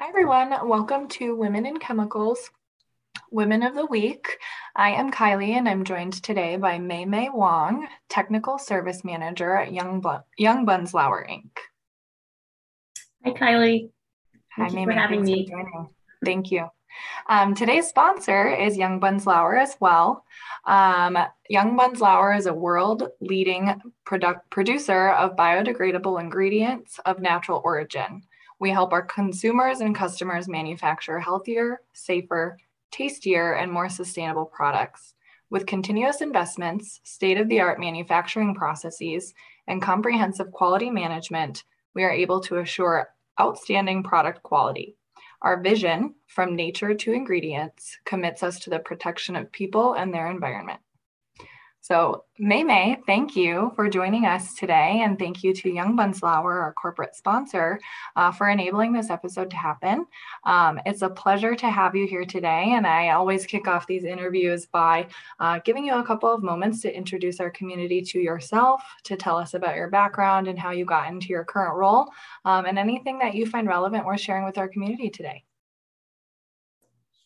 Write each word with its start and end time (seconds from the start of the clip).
Hi, 0.00 0.08
everyone. 0.10 0.54
Welcome 0.68 1.08
to 1.08 1.34
Women 1.34 1.66
in 1.66 1.78
Chemicals, 1.78 2.52
Women 3.32 3.64
of 3.64 3.74
the 3.74 3.86
Week. 3.86 4.38
I 4.76 4.90
am 4.90 5.10
Kylie, 5.10 5.54
and 5.54 5.68
I'm 5.68 5.82
joined 5.82 6.22
today 6.22 6.56
by 6.56 6.78
Mei 6.78 7.04
Mei 7.04 7.30
Wong, 7.30 7.88
Technical 8.08 8.58
Service 8.58 9.02
Manager 9.02 9.56
at 9.56 9.72
Young, 9.72 10.00
Jungbunzlauer 10.38 11.28
Inc. 11.28 11.50
Hi, 13.24 13.32
Kylie. 13.32 13.90
Thank 14.56 14.70
Hi, 14.70 14.74
Mei 14.76 14.86
Mei. 14.86 14.94
For 14.94 15.00
having 15.00 15.22
me. 15.24 15.48
For 15.50 15.88
Thank 16.24 16.52
you. 16.52 16.68
Um, 17.28 17.56
today's 17.56 17.88
sponsor 17.88 18.54
is 18.54 18.78
Jungbunzlauer 18.78 19.60
as 19.60 19.76
well. 19.80 20.24
Um, 20.64 21.18
Jungbunzlauer 21.50 22.38
is 22.38 22.46
a 22.46 22.54
world 22.54 23.08
leading 23.20 23.82
product 24.04 24.48
producer 24.50 25.08
of 25.08 25.34
biodegradable 25.34 26.20
ingredients 26.20 27.00
of 27.04 27.18
natural 27.18 27.60
origin. 27.64 28.22
We 28.60 28.70
help 28.70 28.92
our 28.92 29.02
consumers 29.02 29.80
and 29.80 29.94
customers 29.94 30.48
manufacture 30.48 31.20
healthier, 31.20 31.80
safer, 31.92 32.58
tastier, 32.90 33.52
and 33.52 33.70
more 33.70 33.88
sustainable 33.88 34.46
products. 34.46 35.14
With 35.50 35.66
continuous 35.66 36.20
investments, 36.20 37.00
state 37.04 37.38
of 37.38 37.48
the 37.48 37.60
art 37.60 37.78
manufacturing 37.80 38.54
processes, 38.54 39.32
and 39.66 39.80
comprehensive 39.80 40.50
quality 40.50 40.90
management, 40.90 41.64
we 41.94 42.04
are 42.04 42.10
able 42.10 42.40
to 42.40 42.58
assure 42.58 43.08
outstanding 43.40 44.02
product 44.02 44.42
quality. 44.42 44.96
Our 45.40 45.62
vision, 45.62 46.16
from 46.26 46.56
nature 46.56 46.94
to 46.94 47.12
ingredients, 47.12 47.96
commits 48.04 48.42
us 48.42 48.58
to 48.60 48.70
the 48.70 48.80
protection 48.80 49.36
of 49.36 49.52
people 49.52 49.94
and 49.94 50.12
their 50.12 50.30
environment. 50.30 50.80
So, 51.88 52.24
Mei 52.38 52.64
Mei, 52.64 52.98
thank 53.06 53.34
you 53.34 53.72
for 53.74 53.88
joining 53.88 54.26
us 54.26 54.52
today. 54.52 55.00
And 55.02 55.18
thank 55.18 55.42
you 55.42 55.54
to 55.54 55.72
Jungbunzlauer, 55.72 56.44
our 56.44 56.74
corporate 56.74 57.16
sponsor, 57.16 57.80
uh, 58.14 58.30
for 58.30 58.50
enabling 58.50 58.92
this 58.92 59.08
episode 59.08 59.48
to 59.52 59.56
happen. 59.56 60.04
Um, 60.44 60.78
it's 60.84 61.00
a 61.00 61.08
pleasure 61.08 61.54
to 61.54 61.70
have 61.70 61.96
you 61.96 62.06
here 62.06 62.26
today. 62.26 62.74
And 62.74 62.86
I 62.86 63.12
always 63.12 63.46
kick 63.46 63.66
off 63.66 63.86
these 63.86 64.04
interviews 64.04 64.66
by 64.66 65.06
uh, 65.40 65.60
giving 65.64 65.86
you 65.86 65.94
a 65.94 66.04
couple 66.04 66.30
of 66.30 66.42
moments 66.42 66.82
to 66.82 66.94
introduce 66.94 67.40
our 67.40 67.48
community 67.48 68.02
to 68.02 68.18
yourself, 68.18 68.82
to 69.04 69.16
tell 69.16 69.38
us 69.38 69.54
about 69.54 69.74
your 69.74 69.88
background 69.88 70.46
and 70.46 70.58
how 70.58 70.72
you 70.72 70.84
got 70.84 71.08
into 71.08 71.28
your 71.28 71.44
current 71.46 71.74
role, 71.74 72.10
um, 72.44 72.66
and 72.66 72.78
anything 72.78 73.18
that 73.20 73.34
you 73.34 73.46
find 73.46 73.66
relevant 73.66 74.04
worth 74.04 74.20
sharing 74.20 74.44
with 74.44 74.58
our 74.58 74.68
community 74.68 75.08
today. 75.08 75.42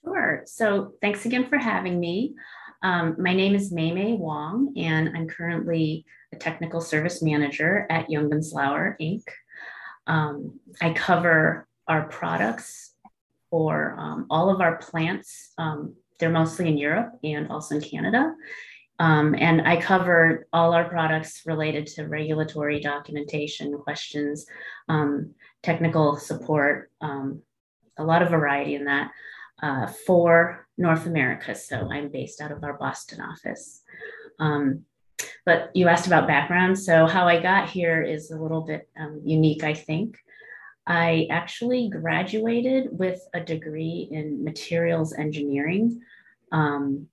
Sure. 0.05 0.43
So, 0.47 0.95
thanks 1.01 1.27
again 1.27 1.49
for 1.49 1.59
having 1.59 1.99
me. 1.99 2.35
Um, 2.83 3.15
my 3.19 3.33
name 3.33 3.55
is 3.55 3.71
Mei 3.71 3.93
Mei 3.93 4.15
Wong, 4.15 4.73
and 4.77 5.11
I'm 5.17 5.29
currently 5.29 6.05
a 6.33 6.37
technical 6.37 6.81
service 6.81 7.23
manager 7.23 7.87
at 7.89 8.09
Jungbunzlauer 8.09 8.97
Inc. 9.01 9.23
Um, 10.09 10.59
I 10.81 10.93
cover 10.93 11.69
our 11.87 12.09
products 12.09 12.95
for 13.51 13.95
um, 13.99 14.27
all 14.31 14.51
of 14.51 14.61
our 14.61 14.79
plants. 14.79 15.53
Um, 15.59 15.95
they're 16.19 16.31
mostly 16.31 16.69
in 16.69 16.77
Europe 16.77 17.13
and 17.23 17.49
also 17.51 17.77
in 17.77 17.83
Canada. 17.83 18.35
Um, 18.99 19.37
and 19.39 19.63
I 19.67 19.81
cover 19.81 20.47
all 20.53 20.75
our 20.75 20.89
products 20.89 21.43
related 21.47 21.87
to 21.89 22.09
regulatory 22.09 22.81
documentation 22.81 23.79
questions, 23.79 24.47
um, 24.89 25.35
technical 25.63 26.17
support, 26.17 26.91
a 27.01 28.05
lot 28.05 28.23
of 28.23 28.31
variety 28.31 28.75
in 28.75 28.87
that 28.87 29.11
uh, 29.63 29.87
for 29.87 30.67
North 30.77 31.07
America. 31.07 31.55
So 31.55 31.89
I'm 31.91 32.09
based 32.09 32.41
out 32.41 32.53
of 32.53 32.65
our 32.65 32.75
Boston 32.75 33.21
office. 33.21 33.83
Um, 34.39 34.85
but 35.47 35.71
you 35.75 35.89
asked 35.89 36.07
about 36.07 36.27
background. 36.27 36.79
So 36.79 37.07
how 37.07 37.27
I 37.29 37.41
got 37.41 37.71
here 37.71 38.03
is 38.03 38.31
a 38.31 38.37
little 38.37 38.63
bit 38.63 38.89
um, 38.99 39.21
unique, 39.25 39.65
I 39.65 39.75
think. 39.75 40.19
I 40.87 41.29
actually 41.31 41.89
graduated 41.89 42.89
with 42.91 43.21
a 43.35 43.41
degree 43.41 44.09
in 44.11 44.43
materials 44.43 45.13
engineering. 45.13 46.01
Um, 46.51 47.09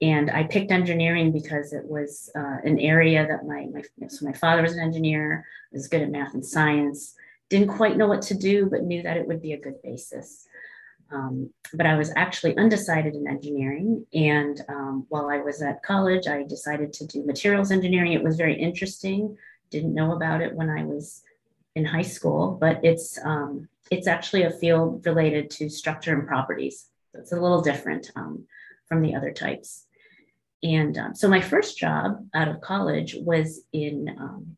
and 0.00 0.30
I 0.30 0.44
picked 0.44 0.70
engineering 0.70 1.32
because 1.32 1.72
it 1.72 1.84
was 1.84 2.30
uh, 2.34 2.56
an 2.64 2.78
area 2.78 3.26
that 3.26 3.46
my, 3.46 3.66
my, 3.72 4.08
so 4.08 4.24
my 4.24 4.32
father 4.32 4.62
was 4.62 4.72
an 4.72 4.80
engineer, 4.80 5.44
was 5.72 5.88
good 5.88 6.02
at 6.02 6.10
math 6.10 6.34
and 6.34 6.46
science, 6.46 7.14
didn't 7.50 7.68
quite 7.68 7.96
know 7.96 8.06
what 8.06 8.22
to 8.22 8.34
do, 8.34 8.66
but 8.66 8.84
knew 8.84 9.02
that 9.02 9.16
it 9.16 9.26
would 9.26 9.42
be 9.42 9.52
a 9.52 9.60
good 9.60 9.82
basis. 9.82 10.46
Um, 11.12 11.50
but 11.74 11.86
I 11.86 11.96
was 11.96 12.12
actually 12.16 12.56
undecided 12.56 13.14
in 13.14 13.26
engineering. 13.26 14.06
And 14.14 14.60
um, 14.68 15.06
while 15.08 15.28
I 15.28 15.38
was 15.38 15.62
at 15.62 15.82
college, 15.82 16.26
I 16.28 16.44
decided 16.44 16.92
to 16.94 17.06
do 17.06 17.24
materials 17.24 17.70
engineering. 17.70 18.12
It 18.12 18.22
was 18.22 18.36
very 18.36 18.60
interesting. 18.60 19.36
Didn't 19.70 19.94
know 19.94 20.12
about 20.12 20.40
it 20.40 20.54
when 20.54 20.70
I 20.70 20.84
was 20.84 21.22
in 21.74 21.84
high 21.84 22.02
school, 22.02 22.58
but 22.60 22.80
it's 22.84 23.18
um, 23.24 23.68
it's 23.90 24.06
actually 24.06 24.42
a 24.42 24.50
field 24.50 25.04
related 25.04 25.50
to 25.50 25.68
structure 25.68 26.14
and 26.14 26.26
properties. 26.26 26.86
So 27.12 27.20
it's 27.20 27.32
a 27.32 27.40
little 27.40 27.60
different 27.60 28.10
um, 28.14 28.44
from 28.86 29.02
the 29.02 29.14
other 29.14 29.32
types. 29.32 29.86
And 30.62 30.96
um, 30.98 31.14
so 31.14 31.28
my 31.28 31.40
first 31.40 31.78
job 31.78 32.24
out 32.34 32.48
of 32.48 32.60
college 32.60 33.16
was 33.18 33.62
in 33.72 34.14
um, 34.18 34.56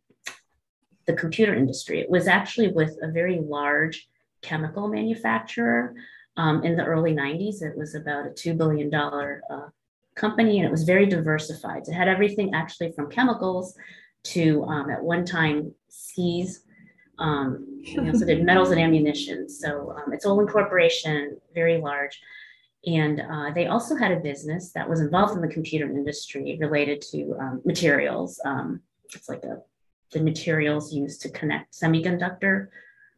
the 1.06 1.14
computer 1.14 1.54
industry. 1.54 2.00
It 2.00 2.10
was 2.10 2.26
actually 2.26 2.68
with 2.68 2.96
a 3.02 3.10
very 3.10 3.38
large 3.40 4.08
chemical 4.42 4.88
manufacturer 4.88 5.94
um, 6.36 6.62
in 6.64 6.76
the 6.76 6.84
early 6.84 7.12
90s. 7.12 7.62
It 7.62 7.76
was 7.76 7.94
about 7.94 8.26
a 8.26 8.30
$2 8.30 8.56
billion 8.56 8.92
uh, 8.94 9.68
company 10.14 10.58
and 10.58 10.66
it 10.66 10.70
was 10.70 10.84
very 10.84 11.06
diversified. 11.06 11.86
It 11.86 11.92
had 11.92 12.08
everything 12.08 12.54
actually 12.54 12.92
from 12.92 13.10
chemicals 13.10 13.76
to 14.24 14.64
um, 14.64 14.90
at 14.90 15.02
one 15.02 15.24
time 15.24 15.74
skis. 15.88 16.64
Um, 17.18 17.80
you 17.82 18.00
know, 18.00 18.12
so 18.12 18.24
did 18.24 18.44
metals 18.44 18.70
and 18.70 18.80
ammunition. 18.80 19.48
So 19.48 19.94
um, 19.96 20.12
it's 20.12 20.24
all 20.24 20.40
incorporation, 20.40 21.38
very 21.54 21.78
large. 21.78 22.20
And 22.84 23.20
uh, 23.20 23.50
they 23.54 23.66
also 23.66 23.94
had 23.94 24.10
a 24.10 24.20
business 24.20 24.72
that 24.72 24.88
was 24.88 25.00
involved 25.00 25.36
in 25.36 25.40
the 25.40 25.52
computer 25.52 25.86
industry 25.86 26.56
related 26.60 27.00
to 27.12 27.36
um, 27.38 27.62
materials. 27.64 28.40
Um, 28.44 28.80
it's 29.14 29.28
like 29.28 29.44
a, 29.44 29.58
the 30.10 30.20
materials 30.20 30.92
used 30.92 31.20
to 31.22 31.28
connect 31.30 31.74
semiconductor 31.74 32.68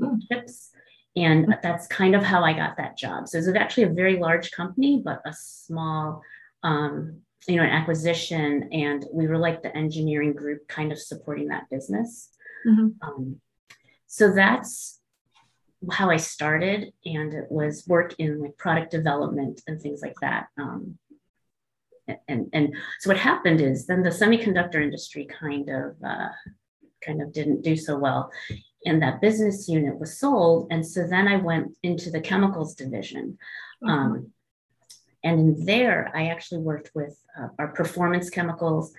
mm. 0.00 0.18
chips. 0.30 0.70
And 1.16 1.56
that's 1.62 1.86
kind 1.86 2.16
of 2.16 2.22
how 2.22 2.42
I 2.42 2.52
got 2.52 2.76
that 2.76 2.98
job. 2.98 3.28
So 3.28 3.38
it 3.38 3.46
was 3.46 3.54
actually 3.54 3.84
a 3.84 3.90
very 3.90 4.18
large 4.18 4.50
company, 4.50 5.00
but 5.04 5.20
a 5.24 5.32
small, 5.32 6.22
um, 6.62 7.20
you 7.46 7.56
know, 7.56 7.62
an 7.62 7.70
acquisition. 7.70 8.68
And 8.72 9.04
we 9.12 9.28
were 9.28 9.38
like 9.38 9.62
the 9.62 9.76
engineering 9.76 10.32
group 10.32 10.66
kind 10.66 10.90
of 10.90 10.98
supporting 10.98 11.48
that 11.48 11.70
business. 11.70 12.30
Mm-hmm. 12.66 12.88
Um, 13.02 13.40
so 14.06 14.32
that's 14.32 15.00
how 15.92 16.10
I 16.10 16.16
started. 16.16 16.92
And 17.04 17.32
it 17.32 17.46
was 17.48 17.86
work 17.86 18.14
in 18.18 18.40
like 18.40 18.56
product 18.56 18.90
development 18.90 19.60
and 19.68 19.80
things 19.80 20.00
like 20.02 20.16
that. 20.20 20.46
Um, 20.58 20.98
and, 22.28 22.48
and 22.52 22.74
so 23.00 23.08
what 23.08 23.18
happened 23.18 23.60
is 23.60 23.86
then 23.86 24.02
the 24.02 24.10
semiconductor 24.10 24.82
industry 24.82 25.26
kind 25.26 25.68
of 25.68 25.96
uh, 26.04 26.28
kind 27.04 27.22
of 27.22 27.32
didn't 27.32 27.62
do 27.62 27.76
so 27.76 27.96
well 27.96 28.30
and 28.84 29.02
that 29.02 29.20
business 29.20 29.68
unit 29.68 29.98
was 29.98 30.18
sold. 30.18 30.68
And 30.70 30.86
so 30.86 31.06
then 31.06 31.28
I 31.28 31.36
went 31.36 31.76
into 31.82 32.10
the 32.10 32.20
chemicals 32.20 32.74
division. 32.74 33.38
Mm-hmm. 33.82 33.88
Um, 33.88 34.32
and 35.22 35.40
in 35.40 35.64
there, 35.64 36.12
I 36.14 36.26
actually 36.26 36.60
worked 36.60 36.90
with 36.94 37.18
uh, 37.38 37.48
our 37.58 37.68
performance 37.68 38.30
chemicals 38.30 38.92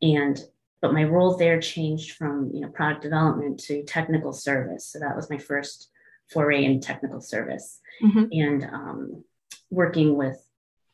and 0.00 0.42
but 0.80 0.92
my 0.92 1.04
role 1.04 1.36
there 1.36 1.60
changed 1.60 2.16
from 2.16 2.50
you 2.52 2.60
know 2.60 2.68
product 2.68 3.02
development 3.02 3.60
to 3.60 3.84
technical 3.84 4.32
service. 4.32 4.86
So 4.88 4.98
that 4.98 5.14
was 5.14 5.30
my 5.30 5.38
first 5.38 5.90
foray 6.32 6.64
in 6.64 6.80
technical 6.80 7.20
service 7.20 7.80
mm-hmm. 8.02 8.24
and 8.32 8.64
um, 8.64 9.24
working 9.70 10.16
with 10.16 10.44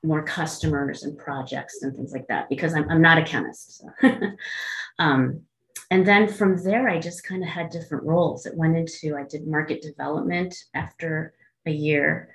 more 0.04 0.22
customers 0.22 1.03
and 1.03 1.19
projects 1.19 1.82
and 1.82 1.94
things 1.97 2.12
like 2.12 2.28
that 2.28 2.48
because 2.48 2.75
I'm, 2.75 2.88
I'm 2.88 3.03
not 3.03 3.19
a 3.19 3.25
chemist. 3.25 3.82
So. 4.00 4.10
um, 4.98 5.42
and 5.91 6.06
then 6.06 6.28
from 6.28 6.62
there, 6.62 6.88
I 6.88 7.00
just 7.00 7.25
kind 7.25 7.43
of 7.43 7.49
had 7.49 7.71
different 7.71 8.04
roles. 8.04 8.44
It 8.44 8.56
went 8.56 8.76
into, 8.76 9.16
I 9.16 9.25
did 9.25 9.47
market 9.47 9.80
development 9.80 10.54
after 10.74 11.33
a 11.66 11.71
year 11.71 12.30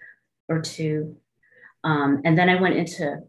or 0.50 0.62
two. 0.62 1.18
Um, 1.84 2.22
and 2.26 2.38
then 2.38 2.50
I 2.50 2.60
went 2.60 2.76
into 2.76 3.20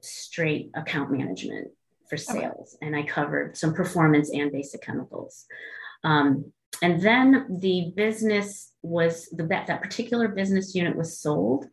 straight 0.00 0.70
account 0.74 1.12
management 1.12 1.68
for 2.08 2.16
sales 2.16 2.76
okay. 2.76 2.86
and 2.86 2.96
I 2.96 3.02
covered 3.02 3.56
some 3.56 3.74
performance 3.74 4.30
and 4.30 4.50
basic 4.50 4.82
chemicals. 4.82 5.46
Um, 6.02 6.52
and 6.82 7.00
then 7.00 7.58
the 7.60 7.92
business 7.94 8.72
was 8.82 9.28
the 9.30 9.44
that 9.44 9.82
particular 9.82 10.28
business 10.28 10.74
unit 10.74 10.96
was 10.96 11.18
sold. 11.18 11.66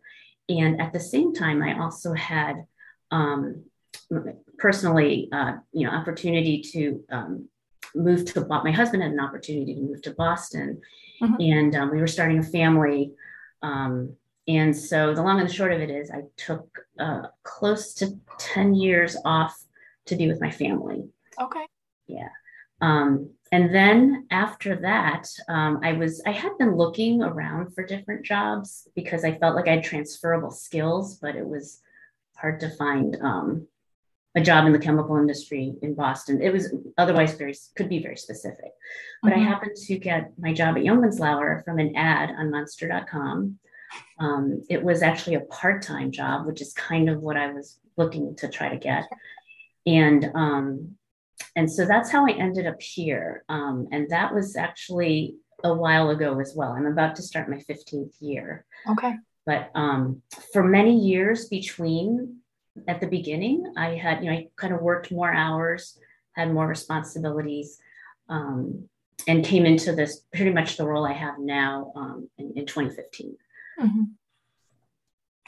And 0.49 0.79
at 0.79 0.93
the 0.93 0.99
same 0.99 1.33
time, 1.33 1.63
I 1.63 1.79
also 1.79 2.13
had 2.13 2.65
um, 3.11 3.63
personally, 4.57 5.29
uh, 5.31 5.53
you 5.71 5.85
know, 5.85 5.93
opportunity 5.93 6.61
to 6.73 7.03
um, 7.11 7.49
moved 7.95 8.27
to 8.29 8.45
my 8.45 8.71
husband 8.71 9.03
had 9.03 9.11
an 9.11 9.19
opportunity 9.19 9.75
to 9.75 9.81
move 9.81 10.01
to 10.03 10.11
Boston, 10.11 10.81
mm-hmm. 11.21 11.35
and 11.39 11.75
um, 11.75 11.91
we 11.91 11.99
were 11.99 12.07
starting 12.07 12.39
a 12.39 12.43
family. 12.43 13.13
Um, 13.61 14.15
and 14.47 14.75
so 14.75 15.13
the 15.15 15.23
long 15.23 15.39
and 15.39 15.49
the 15.49 15.53
short 15.53 15.73
of 15.73 15.81
it 15.81 15.89
is, 15.89 16.11
I 16.11 16.23
took 16.37 16.85
uh, 16.99 17.23
close 17.43 17.93
to 17.95 18.19
ten 18.37 18.75
years 18.75 19.17
off 19.25 19.59
to 20.05 20.15
be 20.15 20.27
with 20.27 20.41
my 20.41 20.51
family. 20.51 21.05
Okay. 21.41 21.65
Yeah. 22.07 22.29
Um, 22.81 23.31
and 23.51 23.73
then 23.73 24.27
after 24.31 24.75
that, 24.81 25.27
um, 25.47 25.79
I 25.83 25.93
was 25.93 26.21
I 26.25 26.31
had 26.31 26.57
been 26.57 26.75
looking 26.75 27.23
around 27.23 27.73
for 27.73 27.85
different 27.85 28.25
jobs 28.25 28.87
because 28.95 29.23
I 29.23 29.37
felt 29.37 29.55
like 29.55 29.67
I 29.67 29.75
had 29.75 29.83
transferable 29.83 30.51
skills, 30.51 31.15
but 31.15 31.35
it 31.35 31.47
was 31.47 31.81
hard 32.35 32.59
to 32.59 32.69
find 32.69 33.17
um, 33.21 33.67
a 34.35 34.41
job 34.41 34.65
in 34.65 34.73
the 34.73 34.79
chemical 34.79 35.15
industry 35.17 35.73
in 35.81 35.95
Boston. 35.95 36.41
It 36.41 36.51
was 36.51 36.73
otherwise 36.97 37.35
very 37.35 37.55
could 37.75 37.89
be 37.89 38.01
very 38.01 38.17
specific. 38.17 38.71
But 39.23 39.31
mm-hmm. 39.31 39.41
I 39.41 39.43
happened 39.43 39.75
to 39.75 39.97
get 39.97 40.31
my 40.37 40.53
job 40.53 40.75
at 40.77 40.83
Jungbunzlauer 40.83 41.63
from 41.63 41.79
an 41.79 41.95
ad 41.95 42.31
on 42.31 42.51
Monster.com. 42.51 43.59
Um, 44.19 44.61
it 44.69 44.83
was 44.83 45.01
actually 45.01 45.35
a 45.35 45.41
part-time 45.41 46.11
job, 46.11 46.45
which 46.45 46.61
is 46.61 46.73
kind 46.73 47.09
of 47.09 47.21
what 47.21 47.37
I 47.37 47.53
was 47.53 47.79
looking 47.95 48.35
to 48.37 48.49
try 48.49 48.69
to 48.69 48.77
get. 48.77 49.07
And 49.85 50.31
um, 50.35 50.97
and 51.55 51.71
so 51.71 51.85
that's 51.85 52.11
how 52.11 52.25
I 52.27 52.31
ended 52.31 52.67
up 52.67 52.81
here. 52.81 53.43
Um, 53.47 53.87
and 53.91 54.09
that 54.09 54.33
was 54.33 54.55
actually 54.55 55.35
a 55.63 55.73
while 55.73 56.09
ago 56.09 56.39
as 56.39 56.53
well. 56.55 56.71
I'm 56.71 56.85
about 56.85 57.15
to 57.15 57.21
start 57.21 57.49
my 57.49 57.57
15th 57.57 58.15
year. 58.19 58.65
Okay. 58.89 59.15
But 59.45 59.71
um, 59.75 60.21
for 60.51 60.63
many 60.63 60.97
years 60.97 61.47
between 61.47 62.39
at 62.87 62.99
the 62.99 63.07
beginning, 63.07 63.73
I 63.77 63.95
had, 63.95 64.23
you 64.23 64.29
know, 64.29 64.37
I 64.37 64.47
kind 64.55 64.73
of 64.73 64.81
worked 64.81 65.11
more 65.11 65.33
hours, 65.33 65.97
had 66.33 66.53
more 66.53 66.67
responsibilities, 66.67 67.79
um, 68.29 68.87
and 69.27 69.45
came 69.45 69.65
into 69.65 69.93
this 69.95 70.21
pretty 70.33 70.51
much 70.51 70.77
the 70.77 70.85
role 70.85 71.05
I 71.05 71.13
have 71.13 71.39
now 71.39 71.93
um, 71.95 72.29
in, 72.37 72.53
in 72.55 72.65
2015. 72.65 73.35
Mm-hmm. 73.81 74.01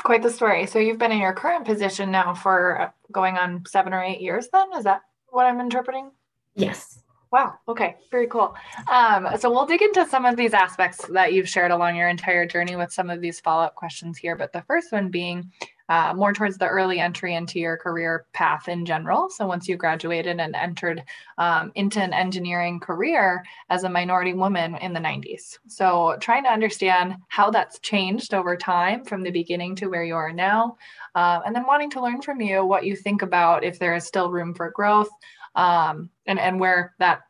Quite 0.04 0.24
the 0.24 0.30
story. 0.30 0.66
So 0.68 0.80
you've 0.80 1.00
been 1.00 1.12
in 1.12 1.20
your 1.20 1.34
current 1.34 1.66
position 1.66 2.12
now 2.12 2.34
for 2.34 2.82
uh, 2.82 2.90
going 3.12 3.38
on 3.38 3.64
seven 3.68 3.94
or 3.94 4.04
eight 4.04 4.22
years, 4.22 4.48
then? 4.54 4.68
Is 4.78 4.84
that 4.86 5.02
what 5.30 5.46
I'm 5.46 5.60
interpreting? 5.60 6.12
Yes. 6.56 7.02
Wow. 7.32 7.56
Okay. 7.68 7.98
Very 8.10 8.28
cool. 8.28 8.56
Um, 8.90 9.28
so 9.38 9.52
we'll 9.52 9.66
dig 9.66 9.82
into 9.82 10.06
some 10.08 10.26
of 10.26 10.38
these 10.38 10.54
aspects 10.54 11.06
that 11.08 11.34
you've 11.34 11.50
shared 11.50 11.72
along 11.72 11.98
your 11.98 12.08
entire 12.08 12.46
journey 12.46 12.78
with 12.78 12.94
some 12.94 13.10
of 13.10 13.20
these 13.20 13.40
follow 13.42 13.64
up 13.64 13.76
questions 13.76 14.18
here. 14.18 14.36
But 14.36 14.54
the 14.54 14.62
first 14.62 14.92
one 14.94 15.10
being 15.10 15.52
uh, 15.90 16.14
more 16.16 16.34
towards 16.34 16.58
the 16.58 16.68
early 16.68 17.00
entry 17.00 17.36
into 17.36 17.60
your 17.60 17.78
career 17.78 18.26
path 18.34 18.68
in 18.68 18.86
general. 18.86 19.30
So 19.30 19.48
once 19.48 19.68
you 19.68 19.78
graduated 19.78 20.40
and 20.40 20.56
entered 20.56 21.04
um, 21.38 21.72
into 21.76 22.02
an 22.02 22.14
engineering 22.14 22.80
career 22.80 23.44
as 23.70 23.84
a 23.84 23.90
minority 23.90 24.34
woman 24.34 24.76
in 24.78 24.94
the 24.94 25.00
90s. 25.00 25.58
So 25.68 26.18
trying 26.20 26.44
to 26.44 26.52
understand 26.52 27.16
how 27.30 27.52
that's 27.52 27.80
changed 27.80 28.34
over 28.34 28.58
time 28.58 29.06
from 29.06 29.24
the 29.24 29.32
beginning 29.32 29.76
to 29.78 29.88
where 29.88 30.04
you 30.04 30.16
are 30.16 30.34
now. 30.34 30.78
Uh, 31.16 31.40
and 31.46 31.56
then 31.56 31.66
wanting 31.66 31.90
to 31.92 32.02
learn 32.02 32.22
from 32.22 32.42
you 32.42 32.66
what 32.66 32.86
you 32.86 32.96
think 32.96 33.22
about 33.22 33.64
if 33.64 33.80
there 33.80 33.96
is 33.96 34.06
still 34.06 34.32
room 34.32 34.54
for 34.54 34.70
growth 34.72 35.10
um, 35.56 36.10
and, 36.26 36.40
and 36.40 36.60
where 36.60 36.94
that 37.00 37.22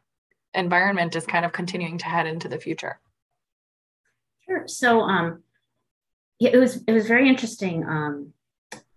environment 0.54 1.16
is 1.16 1.26
kind 1.26 1.46
of 1.46 1.54
continuing 1.54 1.98
to 2.00 2.06
head 2.06 2.28
into 2.28 2.48
the 2.48 2.58
future. 2.58 3.00
Sure. 4.46 4.64
So 4.68 5.02
um, 5.02 5.44
yeah, 6.40 6.52
it 6.54 6.58
was 6.58 6.84
it 6.88 6.92
was 6.92 7.08
very 7.08 7.28
interesting 7.28 7.84
um, 7.84 8.34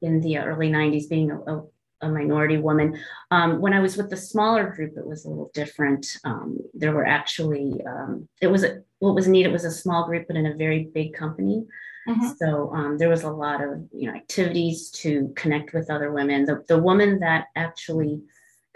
in 0.02 0.20
the 0.20 0.38
early 0.38 0.70
'90s 0.70 1.08
being 1.08 1.30
a, 1.30 1.38
a, 1.40 1.62
a 2.02 2.08
minority 2.08 2.58
woman. 2.58 2.98
Um, 3.30 3.60
when 3.60 3.72
I 3.72 3.80
was 3.80 3.96
with 3.96 4.10
the 4.10 4.16
smaller 4.16 4.70
group, 4.70 4.96
it 4.96 5.06
was 5.06 5.24
a 5.24 5.28
little 5.28 5.50
different. 5.54 6.18
Um, 6.24 6.58
there 6.74 6.92
were 6.92 7.06
actually 7.06 7.80
um, 7.86 8.28
it 8.40 8.48
was 8.48 8.64
a, 8.64 8.82
what 8.98 9.14
was 9.14 9.28
neat. 9.28 9.46
It 9.46 9.52
was 9.52 9.64
a 9.64 9.70
small 9.70 10.06
group, 10.06 10.26
but 10.26 10.36
in 10.36 10.46
a 10.46 10.56
very 10.56 10.84
big 10.84 11.14
company. 11.14 11.66
Mm-hmm. 12.08 12.28
So 12.38 12.72
um, 12.74 12.98
there 12.98 13.08
was 13.08 13.22
a 13.22 13.30
lot 13.30 13.62
of 13.62 13.86
you 13.92 14.10
know 14.10 14.16
activities 14.16 14.90
to 15.02 15.32
connect 15.36 15.72
with 15.72 15.90
other 15.90 16.12
women. 16.12 16.44
The 16.44 16.64
the 16.68 16.78
woman 16.78 17.20
that 17.20 17.46
actually 17.56 18.22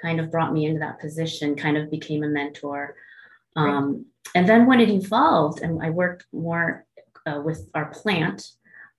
kind 0.01 0.21
of 0.21 0.31
brought 0.31 0.53
me 0.53 0.67
into 0.67 0.81
that 0.81 1.01
position 1.01 1.57
kind 1.57 1.77
of 1.77 1.91
became 1.91 2.23
a 2.23 2.29
mentor. 2.29 2.95
Um, 3.57 4.07
and 4.35 4.49
then 4.49 4.67
when 4.67 4.81
it 4.81 4.91
evolved, 4.91 5.63
and 5.63 5.83
I 5.83 5.91
worked 5.91 6.27
more 6.33 6.85
uh, 7.27 7.41
with 7.45 7.69
our 7.75 7.87
plant, 7.87 8.51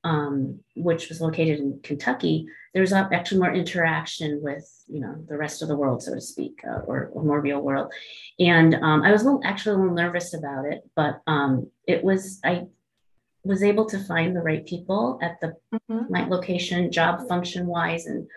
um, 0.05 0.59
which 0.75 1.09
was 1.09 1.19
located 1.19 1.59
in 1.59 1.79
Kentucky, 1.81 2.45
there 2.73 2.81
was 2.81 2.93
actually 2.93 3.39
more 3.39 3.53
interaction 3.53 4.39
with 4.41 4.71
you 4.87 4.99
know 4.99 5.15
the 5.27 5.35
rest 5.35 5.63
of 5.63 5.67
the 5.67 5.75
world, 5.75 6.03
so 6.03 6.13
to 6.13 6.21
speak, 6.21 6.61
uh, 6.65 6.81
or, 6.85 7.09
or, 7.11 7.23
more 7.23 7.41
real 7.41 7.59
world. 7.59 7.91
And 8.39 8.75
um, 8.75 9.01
I 9.01 9.11
was 9.11 9.23
a 9.23 9.25
little, 9.25 9.41
actually 9.43 9.75
a 9.75 9.79
little 9.79 9.95
nervous 9.95 10.35
about 10.35 10.65
it, 10.65 10.83
but 10.95 11.21
um, 11.25 11.71
it 11.87 12.03
was 12.03 12.39
I 12.43 12.67
was 13.43 13.63
able 13.63 13.85
to 13.85 14.03
find 14.03 14.35
the 14.35 14.41
right 14.41 14.63
people 14.65 15.17
at 15.23 15.41
the 15.41 15.55
mm-hmm. 15.73 16.13
right 16.13 16.29
location, 16.29 16.91
job 16.91 17.27
function 17.27 17.65
wise, 17.65 18.05
and 18.05 18.27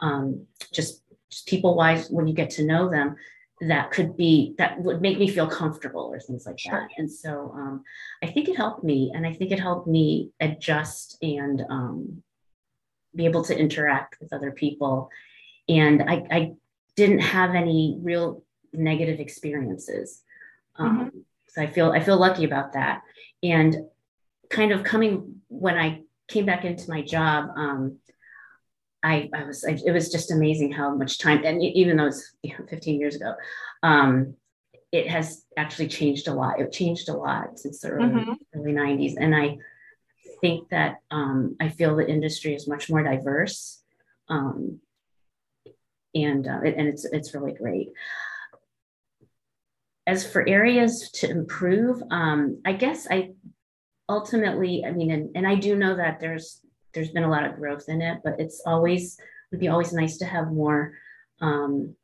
um, 0.00 0.46
just 0.72 1.02
just 1.28 1.46
people 1.46 1.76
wise 1.76 2.08
when 2.08 2.26
you 2.26 2.34
get 2.34 2.50
to 2.50 2.64
know 2.64 2.88
them 2.88 3.14
that 3.60 3.90
could 3.90 4.16
be 4.16 4.54
that 4.56 4.80
would 4.80 5.02
make 5.02 5.18
me 5.18 5.28
feel 5.28 5.46
comfortable 5.46 6.10
or 6.12 6.18
things 6.18 6.46
like 6.46 6.58
sure. 6.58 6.72
that 6.72 6.88
and 6.98 7.10
so 7.10 7.52
um, 7.54 7.84
i 8.22 8.26
think 8.26 8.48
it 8.48 8.56
helped 8.56 8.82
me 8.82 9.12
and 9.14 9.26
i 9.26 9.32
think 9.32 9.50
it 9.52 9.60
helped 9.60 9.86
me 9.86 10.30
adjust 10.40 11.18
and 11.22 11.62
um, 11.68 12.22
be 13.14 13.26
able 13.26 13.44
to 13.44 13.58
interact 13.58 14.16
with 14.20 14.32
other 14.32 14.50
people 14.50 15.10
and 15.68 16.02
i, 16.08 16.24
I 16.30 16.52
didn't 16.96 17.20
have 17.20 17.54
any 17.54 17.98
real 18.00 18.42
negative 18.72 19.20
experiences 19.20 20.22
um, 20.76 20.98
mm-hmm. 20.98 21.18
so 21.48 21.62
i 21.62 21.66
feel 21.66 21.92
i 21.92 22.00
feel 22.00 22.18
lucky 22.18 22.44
about 22.44 22.72
that 22.72 23.02
and 23.42 23.76
kind 24.48 24.72
of 24.72 24.84
coming 24.84 25.42
when 25.48 25.76
i 25.76 26.00
came 26.28 26.46
back 26.46 26.64
into 26.64 26.88
my 26.88 27.02
job 27.02 27.50
um, 27.56 27.98
I, 29.02 29.30
I 29.34 29.44
was, 29.44 29.64
I, 29.64 29.78
it 29.84 29.92
was 29.92 30.10
just 30.10 30.30
amazing 30.30 30.72
how 30.72 30.94
much 30.94 31.18
time, 31.18 31.42
and 31.44 31.62
even 31.62 31.96
though 31.96 32.06
it's 32.06 32.34
you 32.42 32.52
know, 32.52 32.66
15 32.68 33.00
years 33.00 33.16
ago, 33.16 33.34
um, 33.82 34.34
it 34.92 35.08
has 35.08 35.44
actually 35.56 35.88
changed 35.88 36.28
a 36.28 36.34
lot. 36.34 36.60
It 36.60 36.72
changed 36.72 37.08
a 37.08 37.16
lot 37.16 37.58
since 37.58 37.80
the 37.80 37.90
early, 37.90 38.06
mm-hmm. 38.06 38.32
early 38.54 38.72
90s. 38.72 39.14
And 39.18 39.34
I 39.34 39.58
think 40.40 40.68
that 40.70 40.96
um, 41.10 41.56
I 41.60 41.68
feel 41.68 41.94
the 41.94 42.08
industry 42.08 42.54
is 42.54 42.68
much 42.68 42.90
more 42.90 43.02
diverse. 43.02 43.82
Um, 44.28 44.80
and, 46.14 46.46
uh, 46.46 46.60
and 46.64 46.88
it's, 46.88 47.04
it's 47.04 47.34
really 47.34 47.52
great. 47.52 47.90
As 50.06 50.26
for 50.26 50.46
areas 50.48 51.10
to 51.16 51.30
improve, 51.30 52.02
um, 52.10 52.60
I 52.64 52.72
guess 52.72 53.06
I 53.08 53.30
ultimately, 54.08 54.84
I 54.84 54.90
mean, 54.90 55.12
and, 55.12 55.30
and 55.36 55.46
I 55.46 55.54
do 55.54 55.76
know 55.76 55.96
that 55.96 56.18
there's 56.18 56.60
there's 56.92 57.10
been 57.10 57.24
a 57.24 57.30
lot 57.30 57.44
of 57.44 57.56
growth 57.56 57.88
in 57.88 58.02
it, 58.02 58.20
but 58.24 58.38
it's 58.38 58.62
always 58.66 59.18
would 59.50 59.60
be 59.60 59.68
always 59.68 59.92
nice 59.92 60.18
to 60.18 60.24
have 60.24 60.52
more 60.52 60.94
um, 61.40 61.94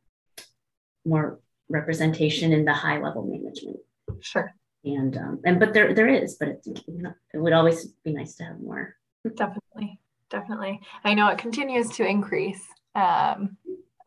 more 1.05 1.41
representation 1.69 2.53
in 2.53 2.65
the 2.65 2.73
high 2.73 3.00
level 3.00 3.25
management. 3.25 3.79
Sure. 4.21 4.55
And 4.85 5.17
um, 5.17 5.41
and 5.44 5.59
but 5.59 5.75
there 5.75 5.94
there 5.94 6.09
is, 6.09 6.37
but 6.37 6.49
it, 6.49 6.67
it 6.67 7.38
would 7.38 7.52
always 7.52 7.87
be 8.05 8.12
nice 8.12 8.37
to 8.37 8.45
have 8.45 8.61
more. 8.61 8.97
Definitely, 9.25 9.99
definitely. 10.31 10.81
I 11.02 11.14
know 11.14 11.28
it 11.28 11.38
continues 11.38 11.90
to 11.97 12.07
increase 12.07 12.62
um, 12.95 13.57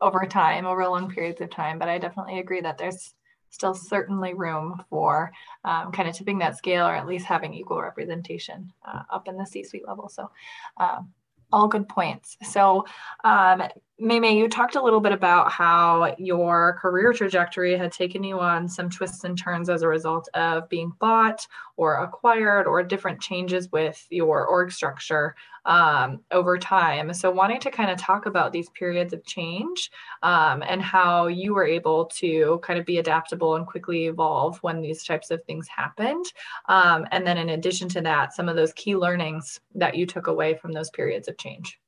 over 0.00 0.24
time, 0.24 0.64
over 0.64 0.86
long 0.88 1.10
periods 1.10 1.42
of 1.42 1.50
time, 1.50 1.78
but 1.78 1.90
I 1.90 1.98
definitely 1.98 2.38
agree 2.38 2.62
that 2.62 2.78
there's 2.78 3.14
still 3.50 3.74
certainly 3.74 4.34
room 4.34 4.82
for 4.88 5.30
um, 5.64 5.92
kind 5.92 6.08
of 6.08 6.14
tipping 6.14 6.38
that 6.38 6.56
scale 6.56 6.86
or 6.86 6.94
at 6.94 7.06
least 7.06 7.26
having 7.26 7.52
equal 7.52 7.82
representation 7.82 8.72
uh, 8.86 9.02
up 9.10 9.28
in 9.28 9.36
the 9.36 9.44
C 9.44 9.62
suite 9.62 9.86
level. 9.86 10.08
So, 10.08 10.30
um, 10.78 11.12
all 11.52 11.68
good 11.68 11.88
points. 11.88 12.36
So, 12.44 12.86
um, 13.24 13.62
Mei 14.02 14.32
you 14.32 14.48
talked 14.48 14.76
a 14.76 14.82
little 14.82 15.00
bit 15.00 15.12
about 15.12 15.52
how 15.52 16.14
your 16.16 16.78
career 16.80 17.12
trajectory 17.12 17.76
had 17.76 17.92
taken 17.92 18.24
you 18.24 18.40
on 18.40 18.66
some 18.66 18.88
twists 18.88 19.24
and 19.24 19.36
turns 19.36 19.68
as 19.68 19.82
a 19.82 19.88
result 19.88 20.26
of 20.32 20.70
being 20.70 20.94
bought 20.98 21.46
or 21.76 22.02
acquired 22.02 22.66
or 22.66 22.82
different 22.82 23.20
changes 23.20 23.70
with 23.72 24.06
your 24.08 24.46
org 24.46 24.72
structure 24.72 25.34
um, 25.66 26.20
over 26.30 26.56
time. 26.56 27.12
So, 27.12 27.30
wanting 27.30 27.60
to 27.60 27.70
kind 27.70 27.90
of 27.90 27.98
talk 27.98 28.24
about 28.24 28.52
these 28.52 28.70
periods 28.70 29.12
of 29.12 29.22
change 29.26 29.90
um, 30.22 30.62
and 30.66 30.80
how 30.80 31.26
you 31.26 31.52
were 31.52 31.66
able 31.66 32.06
to 32.06 32.58
kind 32.62 32.78
of 32.78 32.86
be 32.86 32.98
adaptable 32.98 33.56
and 33.56 33.66
quickly 33.66 34.06
evolve 34.06 34.56
when 34.62 34.80
these 34.80 35.04
types 35.04 35.30
of 35.30 35.44
things 35.44 35.68
happened. 35.68 36.24
Um, 36.70 37.06
and 37.10 37.26
then, 37.26 37.36
in 37.36 37.50
addition 37.50 37.90
to 37.90 38.00
that, 38.00 38.32
some 38.32 38.48
of 38.48 38.56
those 38.56 38.72
key 38.72 38.96
learnings 38.96 39.60
that 39.74 39.94
you 39.94 40.06
took 40.06 40.26
away 40.26 40.54
from 40.54 40.72
those 40.72 40.88
periods 40.88 41.28
of 41.28 41.36
change. 41.36 41.78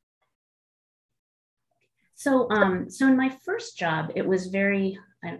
So, 2.22 2.48
um, 2.50 2.88
so 2.88 3.08
in 3.08 3.16
my 3.16 3.36
first 3.44 3.76
job, 3.76 4.12
it 4.14 4.24
was 4.24 4.46
very 4.46 4.96
uh, 5.26 5.38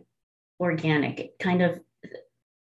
organic. 0.58 1.20
It 1.20 1.38
kind 1.38 1.62
of, 1.62 1.78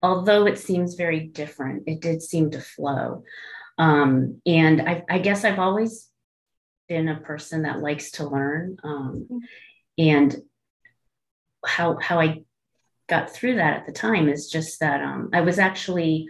although 0.02 0.46
it 0.46 0.58
seems 0.58 0.94
very 0.94 1.20
different, 1.20 1.84
it 1.86 2.00
did 2.00 2.20
seem 2.20 2.50
to 2.50 2.60
flow. 2.60 3.22
Um, 3.78 4.40
and 4.44 4.82
I, 4.82 5.04
I, 5.08 5.18
guess 5.20 5.44
I've 5.44 5.60
always 5.60 6.08
been 6.88 7.06
a 7.06 7.20
person 7.20 7.62
that 7.62 7.78
likes 7.78 8.10
to 8.12 8.28
learn. 8.28 8.78
Um, 8.82 9.28
and 9.96 10.36
how 11.64 11.98
how 12.00 12.18
I 12.18 12.42
got 13.08 13.30
through 13.30 13.56
that 13.56 13.76
at 13.76 13.86
the 13.86 13.92
time 13.92 14.28
is 14.28 14.50
just 14.50 14.80
that 14.80 15.00
um, 15.00 15.30
I 15.32 15.42
was 15.42 15.60
actually 15.60 16.28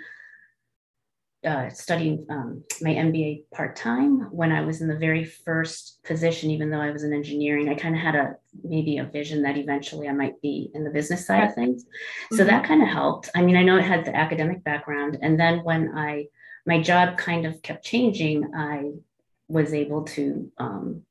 uh, 1.46 1.70
studying 1.70 2.26
um, 2.30 2.64
my 2.80 2.90
MBA 2.90 3.44
part 3.52 3.76
time 3.76 4.22
when 4.32 4.50
I 4.50 4.62
was 4.62 4.80
in 4.80 4.88
the 4.88 4.96
very 4.96 5.24
first 5.24 6.02
position, 6.02 6.50
even 6.50 6.70
though 6.70 6.80
I 6.80 6.90
was 6.90 7.04
in 7.04 7.12
engineering. 7.12 7.68
I 7.68 7.74
kind 7.74 7.94
of 7.94 8.00
had 8.00 8.16
a 8.16 8.36
maybe 8.64 8.98
a 8.98 9.04
vision 9.04 9.42
that 9.42 9.56
eventually 9.56 10.08
I 10.08 10.12
might 10.12 10.40
be 10.42 10.70
in 10.74 10.82
the 10.82 10.90
business 10.90 11.26
side 11.26 11.44
of 11.44 11.54
things. 11.54 11.84
Mm-hmm. 11.84 12.36
So 12.36 12.44
that 12.44 12.64
kind 12.64 12.82
of 12.82 12.88
helped. 12.88 13.30
I 13.36 13.42
mean, 13.42 13.56
I 13.56 13.62
know 13.62 13.76
it 13.76 13.84
had 13.84 14.04
the 14.04 14.16
academic 14.16 14.64
background. 14.64 15.18
And 15.22 15.38
then 15.38 15.62
when 15.62 15.96
I, 15.96 16.26
my 16.66 16.82
job 16.82 17.16
kind 17.16 17.46
of 17.46 17.62
kept 17.62 17.84
changing, 17.84 18.52
I 18.54 18.90
was 19.46 19.72
able 19.72 20.04
to 20.04 20.50
um, 20.58 21.02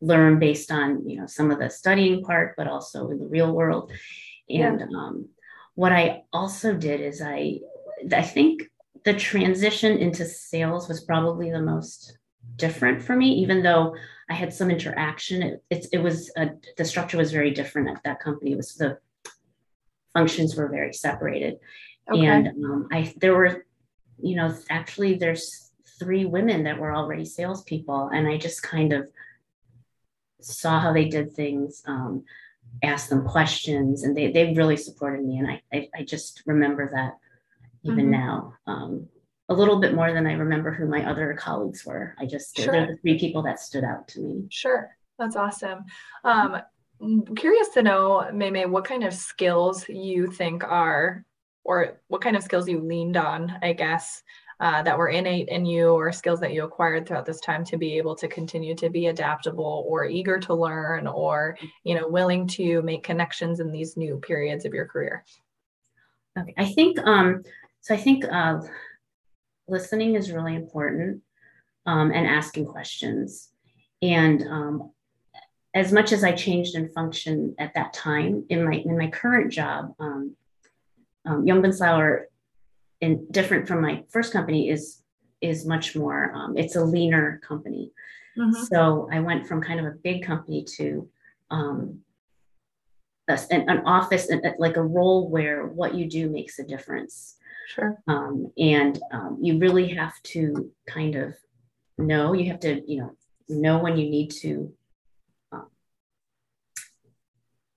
learn 0.00 0.38
based 0.38 0.72
on, 0.72 1.06
you 1.06 1.20
know, 1.20 1.26
some 1.26 1.50
of 1.50 1.58
the 1.58 1.68
studying 1.68 2.24
part, 2.24 2.54
but 2.56 2.68
also 2.68 3.10
in 3.10 3.18
the 3.18 3.26
real 3.26 3.52
world. 3.52 3.92
And 4.48 4.80
yeah. 4.80 4.86
um, 4.96 5.28
what 5.74 5.92
I 5.92 6.22
also 6.32 6.72
did 6.72 7.02
is 7.02 7.20
I, 7.20 7.60
I 8.10 8.22
think 8.22 8.70
the 9.04 9.14
transition 9.14 9.98
into 9.98 10.24
sales 10.24 10.88
was 10.88 11.04
probably 11.04 11.50
the 11.50 11.60
most 11.60 12.18
different 12.56 13.02
for 13.02 13.14
me, 13.14 13.28
even 13.34 13.62
though 13.62 13.94
I 14.30 14.34
had 14.34 14.52
some 14.52 14.70
interaction. 14.70 15.42
It, 15.42 15.64
it, 15.70 15.86
it 15.92 15.98
was 15.98 16.30
a, 16.36 16.50
the 16.76 16.84
structure 16.84 17.18
was 17.18 17.32
very 17.32 17.50
different 17.50 17.90
at 17.90 18.02
that 18.04 18.20
company. 18.20 18.52
It 18.52 18.56
was 18.56 18.74
the 18.74 18.98
functions 20.14 20.56
were 20.56 20.68
very 20.68 20.92
separated, 20.92 21.58
okay. 22.10 22.26
and 22.26 22.48
um, 22.64 22.88
I 22.90 23.12
there 23.16 23.34
were, 23.34 23.66
you 24.22 24.36
know, 24.36 24.54
actually 24.70 25.14
there's 25.14 25.70
three 25.98 26.24
women 26.24 26.64
that 26.64 26.78
were 26.78 26.94
already 26.94 27.24
salespeople, 27.24 28.10
and 28.14 28.26
I 28.26 28.38
just 28.38 28.62
kind 28.62 28.92
of 28.92 29.08
saw 30.40 30.80
how 30.80 30.92
they 30.92 31.08
did 31.08 31.32
things. 31.32 31.82
Um, 31.86 32.24
asked 32.82 33.08
them 33.08 33.24
questions 33.24 34.02
and 34.02 34.16
they, 34.16 34.32
they 34.32 34.52
really 34.54 34.76
supported 34.76 35.24
me 35.24 35.38
and 35.38 35.48
I, 35.48 35.62
I, 35.72 35.88
I 35.98 36.02
just 36.02 36.42
remember 36.44 36.90
that 36.92 37.14
even 37.84 38.06
mm-hmm. 38.06 38.10
now. 38.10 38.54
Um, 38.66 39.08
a 39.50 39.54
little 39.54 39.78
bit 39.78 39.94
more 39.94 40.12
than 40.12 40.26
I 40.26 40.32
remember 40.32 40.72
who 40.72 40.86
my 40.86 41.08
other 41.08 41.34
colleagues 41.34 41.84
were. 41.84 42.14
I 42.18 42.26
just 42.26 42.56
sure. 42.56 42.72
they're 42.72 42.86
the 42.86 42.96
three 42.96 43.18
people 43.18 43.42
that 43.42 43.60
stood 43.60 43.84
out 43.84 44.08
to 44.08 44.20
me. 44.20 44.46
Sure, 44.50 44.96
that's 45.18 45.36
awesome. 45.36 45.84
Um, 46.24 46.62
curious 47.36 47.68
to 47.70 47.82
know, 47.82 48.30
Mei 48.32 48.64
what 48.64 48.84
kind 48.84 49.04
of 49.04 49.12
skills 49.12 49.86
you 49.88 50.28
think 50.28 50.64
are, 50.64 51.24
or 51.64 52.00
what 52.08 52.22
kind 52.22 52.36
of 52.36 52.42
skills 52.42 52.68
you 52.68 52.80
leaned 52.80 53.16
on, 53.16 53.58
I 53.62 53.74
guess, 53.74 54.22
uh, 54.60 54.82
that 54.82 54.96
were 54.96 55.08
innate 55.08 55.48
in 55.48 55.66
you, 55.66 55.88
or 55.88 56.10
skills 56.10 56.40
that 56.40 56.54
you 56.54 56.64
acquired 56.64 57.06
throughout 57.06 57.26
this 57.26 57.40
time 57.40 57.64
to 57.66 57.76
be 57.76 57.98
able 57.98 58.14
to 58.16 58.28
continue 58.28 58.74
to 58.76 58.88
be 58.88 59.08
adaptable, 59.08 59.84
or 59.86 60.06
eager 60.06 60.38
to 60.38 60.54
learn, 60.54 61.06
or 61.06 61.58
you 61.82 61.94
know, 61.94 62.08
willing 62.08 62.46
to 62.46 62.80
make 62.82 63.02
connections 63.02 63.60
in 63.60 63.70
these 63.70 63.96
new 63.96 64.16
periods 64.18 64.64
of 64.64 64.72
your 64.72 64.86
career. 64.86 65.22
Okay, 66.38 66.54
I 66.56 66.64
think 66.64 66.98
um, 67.00 67.42
so 67.84 67.94
I 67.94 67.98
think 67.98 68.24
uh, 68.24 68.62
listening 69.68 70.14
is 70.14 70.32
really 70.32 70.54
important 70.54 71.20
um, 71.84 72.12
and 72.12 72.26
asking 72.26 72.64
questions. 72.64 73.50
And 74.00 74.42
um, 74.44 74.90
as 75.74 75.92
much 75.92 76.10
as 76.10 76.24
I 76.24 76.32
changed 76.32 76.76
in 76.76 76.88
function 76.94 77.54
at 77.58 77.74
that 77.74 77.92
time 77.92 78.46
in 78.48 78.64
my 78.64 78.76
in 78.76 78.96
my 78.96 79.08
current 79.08 79.52
job, 79.52 79.94
um, 80.00 80.34
um, 81.26 81.44
Jungbunzlauer, 81.44 82.22
and 83.02 83.30
different 83.30 83.68
from 83.68 83.82
my 83.82 84.02
first 84.08 84.32
company, 84.32 84.70
is 84.70 85.02
is 85.42 85.66
much 85.66 85.94
more. 85.94 86.32
Um, 86.34 86.56
it's 86.56 86.76
a 86.76 86.84
leaner 86.84 87.38
company. 87.46 87.92
Mm-hmm. 88.38 88.64
So 88.64 89.10
I 89.12 89.20
went 89.20 89.46
from 89.46 89.60
kind 89.60 89.78
of 89.78 89.84
a 89.84 89.98
big 90.02 90.24
company 90.24 90.64
to 90.78 91.06
um, 91.50 92.00
an, 93.28 93.68
an 93.68 93.80
office, 93.84 94.30
like 94.58 94.78
a 94.78 94.82
role 94.82 95.28
where 95.28 95.66
what 95.66 95.94
you 95.94 96.08
do 96.08 96.30
makes 96.30 96.58
a 96.58 96.64
difference. 96.64 97.36
Sure. 97.68 97.96
Um, 98.06 98.52
and 98.58 99.00
um, 99.12 99.38
you 99.40 99.58
really 99.58 99.88
have 99.88 100.20
to 100.24 100.70
kind 100.88 101.14
of 101.14 101.34
know, 101.98 102.32
you 102.32 102.50
have 102.50 102.60
to, 102.60 102.82
you 102.86 103.00
know, 103.00 103.16
know 103.48 103.78
when 103.78 103.96
you 103.96 104.08
need 104.08 104.30
to 104.30 104.72
um, 105.52 105.68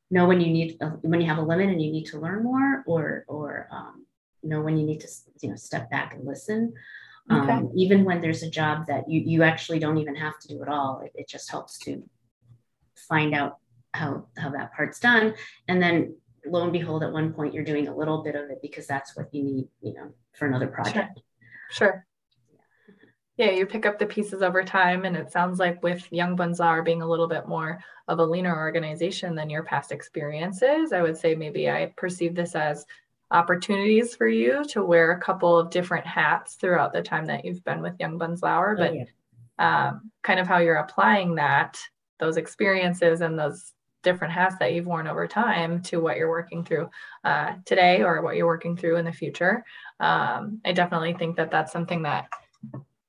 know 0.10 0.26
when 0.26 0.42
you 0.42 0.48
need 0.48 0.78
uh, 0.82 0.92
when 1.02 1.22
you 1.22 1.28
have 1.28 1.38
a 1.38 1.42
limit 1.42 1.70
and 1.70 1.82
you 1.82 1.92
need 1.92 2.06
to 2.06 2.20
learn 2.20 2.44
more 2.44 2.84
or 2.88 3.26
or 3.28 3.68
um, 3.72 4.06
know 4.44 4.62
when 4.62 4.78
you 4.78 4.86
need 4.86 5.02
to 5.02 5.08
you 5.42 5.50
know 5.50 5.56
step 5.56 5.90
back 5.90 6.14
and 6.14 6.26
listen 6.26 6.74
okay. 7.32 7.52
um, 7.52 7.72
even 7.76 8.04
when 8.04 8.22
there's 8.22 8.44
a 8.44 8.50
job 8.50 8.88
that 8.88 9.10
you 9.10 9.22
you 9.22 9.44
actually 9.44 9.80
don't 9.80 9.98
even 9.98 10.16
have 10.16 10.40
to 10.40 10.48
do 10.48 10.62
at 10.62 10.70
all 10.70 11.02
it, 11.02 11.12
it 11.16 11.28
just 11.28 11.50
helps 11.52 11.78
to 11.80 12.04
find 13.10 13.34
out 13.34 13.58
how 13.94 14.26
how 14.38 14.50
that 14.50 14.74
part's 14.74 15.00
done 15.00 15.34
and 15.68 15.82
then 15.82 16.16
lo 16.50 16.64
and 16.64 16.74
behold, 16.74 17.04
at 17.04 17.12
one 17.12 17.34
point 17.34 17.54
you're 17.54 17.64
doing 17.64 17.88
a 17.88 17.96
little 17.96 18.24
bit 18.24 18.36
of 18.36 18.50
it 18.50 18.60
because 18.62 18.88
that's 18.88 19.16
what 19.16 19.34
you 19.34 19.44
need, 19.44 19.68
you 19.82 19.94
know, 19.94 20.12
for 20.34 20.48
another 20.48 20.68
project. 20.68 21.22
Sure. 21.72 21.88
sure. 21.88 22.06
Yeah, 23.38 23.52
you 23.52 23.68
pick 23.68 23.86
up 23.86 24.00
the 24.00 24.06
pieces 24.06 24.42
over 24.42 24.64
time. 24.64 25.06
And 25.06 25.16
it 25.16 25.32
sounds 25.32 25.60
like 25.60 25.82
with 25.84 26.10
Jungbunzlauer 26.12 26.84
being 26.84 27.04
a 27.04 27.08
little 27.08 27.28
bit 27.28 27.48
more 27.48 27.80
of 28.08 28.20
a 28.20 28.26
leaner 28.26 28.56
organization 28.56 29.36
than 29.36 29.50
your 29.50 29.64
past 29.64 29.92
experiences, 29.92 30.92
I 30.92 31.02
would 31.02 31.18
say 31.18 31.36
maybe 31.36 31.70
I 31.70 31.94
perceive 31.98 32.34
this 32.34 32.56
as 32.56 32.86
opportunities 33.30 34.16
for 34.16 34.28
you 34.28 34.64
to 34.70 34.84
wear 34.84 35.12
a 35.12 35.20
couple 35.20 35.58
of 35.58 35.70
different 35.70 36.06
hats 36.06 36.56
throughout 36.56 36.94
the 36.94 37.02
time 37.02 37.26
that 37.26 37.46
you've 37.46 37.64
been 37.64 37.82
with 37.82 37.98
Jungbunzlauer, 37.98 38.74
oh, 38.74 38.78
but 38.78 38.96
yeah. 38.96 39.90
um, 39.90 40.12
kind 40.24 40.40
of 40.40 40.48
how 40.48 40.60
you're 40.60 40.76
applying 40.76 41.36
that, 41.36 41.78
those 42.20 42.38
experiences 42.38 43.22
and 43.22 43.38
those 43.38 43.74
different 44.04 44.34
hats 44.34 44.56
that 44.60 44.74
you've 44.74 44.86
worn 44.86 45.08
over 45.08 45.28
time 45.28 45.82
to 45.82 46.00
what 46.00 46.18
you're 46.18 46.30
working 46.30 46.64
through 46.64 46.90
uh, 47.24 47.54
today 47.66 48.04
or 48.04 48.22
what 48.22 48.36
you're 48.36 48.46
working 48.46 48.78
through 48.78 48.98
in 48.98 49.06
the 49.06 49.12
future. 49.12 49.64
Um, 50.00 50.62
I 50.66 50.72
definitely 50.72 51.14
think 51.14 51.36
that 51.38 51.52
that's 51.52 51.72
something 51.72 52.04
that 52.04 52.30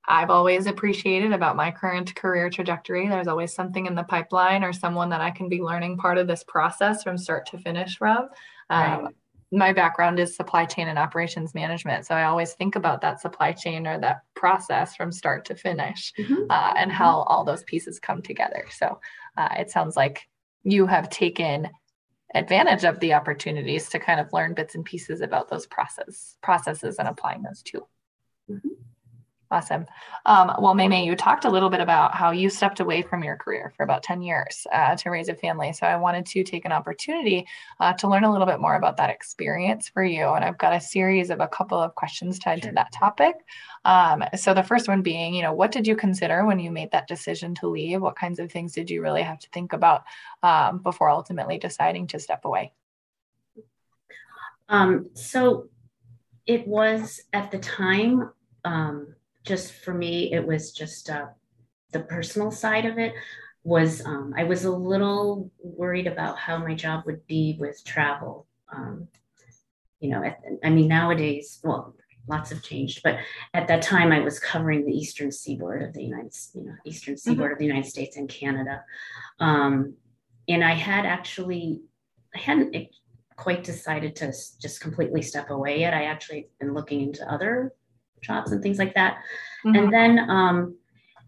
I've 0.08 0.30
always 0.30 0.66
appreciated 0.66 1.32
about 1.32 1.54
my 1.54 1.70
current 1.70 2.14
career 2.14 2.48
trajectory. 2.48 3.06
There's 3.06 3.28
always 3.28 3.54
something 3.54 3.84
in 3.84 3.94
the 3.94 4.04
pipeline 4.04 4.64
or 4.64 4.72
someone 4.72 5.10
that 5.10 5.20
I 5.20 5.30
can 5.30 5.50
be 5.50 5.60
learning 5.60 5.98
part 5.98 6.16
of 6.16 6.26
this 6.26 6.42
process 6.42 7.02
from 7.02 7.18
start 7.18 7.44
to 7.50 7.58
finish 7.58 7.98
from. 7.98 8.28
Um, 8.70 9.04
right. 9.04 9.14
My 9.52 9.72
background 9.72 10.18
is 10.18 10.34
supply 10.34 10.64
chain 10.64 10.88
and 10.88 10.98
operations 10.98 11.54
management. 11.54 12.06
So 12.06 12.14
I 12.14 12.24
always 12.24 12.54
think 12.54 12.74
about 12.74 13.02
that 13.02 13.20
supply 13.20 13.52
chain 13.52 13.86
or 13.86 13.98
that 14.00 14.22
process 14.34 14.96
from 14.96 15.12
start 15.12 15.44
to 15.46 15.54
finish 15.54 16.12
mm-hmm. 16.18 16.50
uh, 16.50 16.72
and 16.76 16.90
how 16.90 17.22
all 17.22 17.44
those 17.44 17.62
pieces 17.64 17.98
come 17.98 18.22
together. 18.22 18.64
So 18.70 18.98
uh, 19.36 19.48
it 19.58 19.70
sounds 19.70 19.96
like 19.96 20.26
you 20.62 20.86
have 20.86 21.10
taken 21.10 21.68
advantage 22.34 22.84
of 22.84 23.00
the 23.00 23.14
opportunities 23.14 23.88
to 23.88 23.98
kind 23.98 24.20
of 24.20 24.32
learn 24.32 24.54
bits 24.54 24.74
and 24.74 24.84
pieces 24.84 25.20
about 25.20 25.48
those 25.48 25.66
process 25.66 26.36
processes 26.42 26.96
and 26.98 27.08
applying 27.08 27.42
those 27.42 27.62
too. 27.62 27.86
Awesome. 29.50 29.86
Um, 30.26 30.52
well, 30.58 30.74
Mei, 30.74 31.04
you 31.04 31.16
talked 31.16 31.46
a 31.46 31.50
little 31.50 31.70
bit 31.70 31.80
about 31.80 32.14
how 32.14 32.32
you 32.32 32.50
stepped 32.50 32.80
away 32.80 33.00
from 33.00 33.24
your 33.24 33.36
career 33.36 33.72
for 33.74 33.82
about 33.82 34.02
10 34.02 34.20
years 34.20 34.66
uh, 34.74 34.94
to 34.96 35.08
raise 35.08 35.30
a 35.30 35.34
family. 35.34 35.72
So 35.72 35.86
I 35.86 35.96
wanted 35.96 36.26
to 36.26 36.44
take 36.44 36.66
an 36.66 36.72
opportunity 36.72 37.46
uh, 37.80 37.94
to 37.94 38.08
learn 38.08 38.24
a 38.24 38.30
little 38.30 38.46
bit 38.46 38.60
more 38.60 38.76
about 38.76 38.98
that 38.98 39.08
experience 39.08 39.88
for 39.88 40.04
you. 40.04 40.28
And 40.28 40.44
I've 40.44 40.58
got 40.58 40.74
a 40.74 40.80
series 40.80 41.30
of 41.30 41.40
a 41.40 41.48
couple 41.48 41.78
of 41.78 41.94
questions 41.94 42.38
tied 42.38 42.62
sure. 42.62 42.70
to 42.70 42.74
that 42.74 42.92
topic. 42.92 43.36
Um, 43.86 44.22
so 44.36 44.52
the 44.52 44.62
first 44.62 44.86
one 44.86 45.00
being, 45.00 45.34
you 45.34 45.40
know, 45.40 45.54
what 45.54 45.72
did 45.72 45.86
you 45.86 45.96
consider 45.96 46.44
when 46.44 46.58
you 46.58 46.70
made 46.70 46.90
that 46.90 47.08
decision 47.08 47.54
to 47.56 47.68
leave? 47.68 48.02
What 48.02 48.16
kinds 48.16 48.38
of 48.38 48.52
things 48.52 48.72
did 48.72 48.90
you 48.90 49.00
really 49.00 49.22
have 49.22 49.38
to 49.38 49.48
think 49.54 49.72
about 49.72 50.02
um, 50.42 50.78
before 50.78 51.08
ultimately 51.08 51.56
deciding 51.56 52.06
to 52.08 52.18
step 52.18 52.44
away? 52.44 52.72
Um, 54.68 55.08
so 55.14 55.70
it 56.46 56.68
was 56.68 57.22
at 57.32 57.50
the 57.50 57.58
time, 57.58 58.30
um, 58.64 59.14
just 59.44 59.72
for 59.72 59.94
me, 59.94 60.32
it 60.32 60.46
was 60.46 60.72
just 60.72 61.10
uh, 61.10 61.26
the 61.92 62.00
personal 62.00 62.50
side 62.50 62.86
of 62.86 62.98
it 62.98 63.14
was 63.64 64.04
um, 64.04 64.34
I 64.36 64.44
was 64.44 64.64
a 64.64 64.70
little 64.70 65.50
worried 65.62 66.06
about 66.06 66.38
how 66.38 66.58
my 66.58 66.74
job 66.74 67.04
would 67.06 67.26
be 67.26 67.56
with 67.58 67.82
travel. 67.84 68.46
Um, 68.74 69.08
you 70.00 70.10
know, 70.10 70.22
at, 70.22 70.40
I 70.64 70.70
mean, 70.70 70.88
nowadays, 70.88 71.60
well, 71.64 71.94
lots 72.28 72.50
have 72.50 72.62
changed, 72.62 73.00
but 73.02 73.18
at 73.54 73.68
that 73.68 73.82
time 73.82 74.12
I 74.12 74.20
was 74.20 74.38
covering 74.38 74.84
the 74.84 74.92
eastern 74.92 75.32
seaboard 75.32 75.82
of 75.82 75.92
the 75.92 76.02
United, 76.02 76.34
you 76.54 76.64
know, 76.64 76.74
eastern 76.84 77.14
mm-hmm. 77.14 77.30
seaboard 77.30 77.46
mm-hmm. 77.46 77.52
of 77.54 77.58
the 77.58 77.66
United 77.66 77.88
States 77.88 78.16
and 78.16 78.28
Canada. 78.28 78.84
Um, 79.40 79.94
and 80.48 80.64
I 80.64 80.74
had 80.74 81.04
actually, 81.04 81.82
I 82.34 82.38
hadn't 82.38 82.74
quite 83.36 83.64
decided 83.64 84.16
to 84.16 84.26
just 84.60 84.80
completely 84.80 85.22
step 85.22 85.50
away 85.50 85.80
yet. 85.80 85.94
I 85.94 86.04
actually 86.04 86.48
been 86.60 86.74
looking 86.74 87.00
into 87.02 87.30
other 87.30 87.72
jobs 88.22 88.52
and 88.52 88.62
things 88.62 88.78
like 88.78 88.94
that. 88.94 89.18
Mm-hmm. 89.64 89.76
And 89.76 89.92
then, 89.92 90.30
um, 90.30 90.76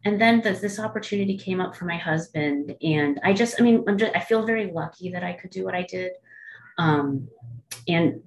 and 0.05 0.21
then 0.21 0.41
the, 0.41 0.53
this 0.53 0.79
opportunity 0.79 1.37
came 1.37 1.61
up 1.61 1.77
for 1.77 1.85
my 1.85 1.99
husband, 1.99 2.75
and 2.83 3.21
I 3.23 3.33
just, 3.33 3.61
I 3.61 3.63
mean, 3.63 3.85
I'm 3.87 3.99
just, 3.99 4.17
I 4.17 4.21
feel 4.21 4.47
very 4.47 4.71
lucky 4.73 5.11
that 5.11 5.23
I 5.23 5.33
could 5.35 5.51
do 5.51 5.65
what 5.65 5.75
I 5.75 5.83
did. 5.83 6.13
Um, 6.79 7.29
and 7.87 8.23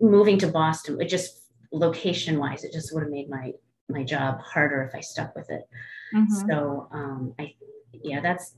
moving 0.00 0.38
to 0.38 0.48
Boston, 0.48 1.00
it 1.00 1.08
just 1.08 1.42
location 1.72 2.38
wise, 2.38 2.64
it 2.64 2.72
just 2.72 2.92
would 2.92 3.02
have 3.02 3.12
made 3.12 3.28
my 3.28 3.52
my 3.88 4.02
job 4.02 4.40
harder 4.40 4.82
if 4.82 4.96
I 4.96 5.00
stuck 5.00 5.36
with 5.36 5.48
it. 5.48 5.68
Mm-hmm. 6.12 6.48
So 6.48 6.88
um, 6.90 7.34
I, 7.38 7.54
yeah, 7.92 8.20
that's, 8.20 8.56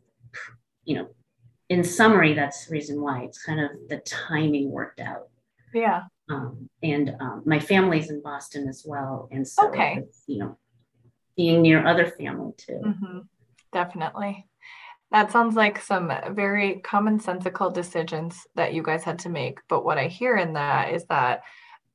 you 0.84 0.96
know, 0.96 1.08
in 1.68 1.84
summary, 1.84 2.32
that's 2.32 2.64
the 2.64 2.72
reason 2.72 3.02
why 3.02 3.24
it's 3.24 3.44
kind 3.44 3.60
of 3.60 3.70
the 3.90 3.98
timing 3.98 4.70
worked 4.70 5.00
out. 5.00 5.28
Yeah. 5.74 6.04
Um, 6.30 6.68
and 6.82 7.16
um, 7.20 7.42
my 7.46 7.58
family's 7.58 8.10
in 8.10 8.22
Boston 8.22 8.68
as 8.68 8.84
well. 8.86 9.28
And 9.32 9.46
so, 9.46 9.68
okay. 9.68 10.04
you 10.26 10.38
know, 10.38 10.58
being 11.36 11.62
near 11.62 11.86
other 11.86 12.06
family 12.06 12.52
too. 12.56 12.80
Mm-hmm. 12.84 13.18
Definitely. 13.72 14.46
That 15.10 15.32
sounds 15.32 15.56
like 15.56 15.80
some 15.80 16.12
very 16.32 16.82
commonsensical 16.84 17.72
decisions 17.72 18.46
that 18.56 18.74
you 18.74 18.82
guys 18.82 19.04
had 19.04 19.20
to 19.20 19.30
make. 19.30 19.58
But 19.68 19.84
what 19.84 19.96
I 19.96 20.08
hear 20.08 20.36
in 20.36 20.52
that 20.54 20.92
is 20.92 21.06
that 21.06 21.42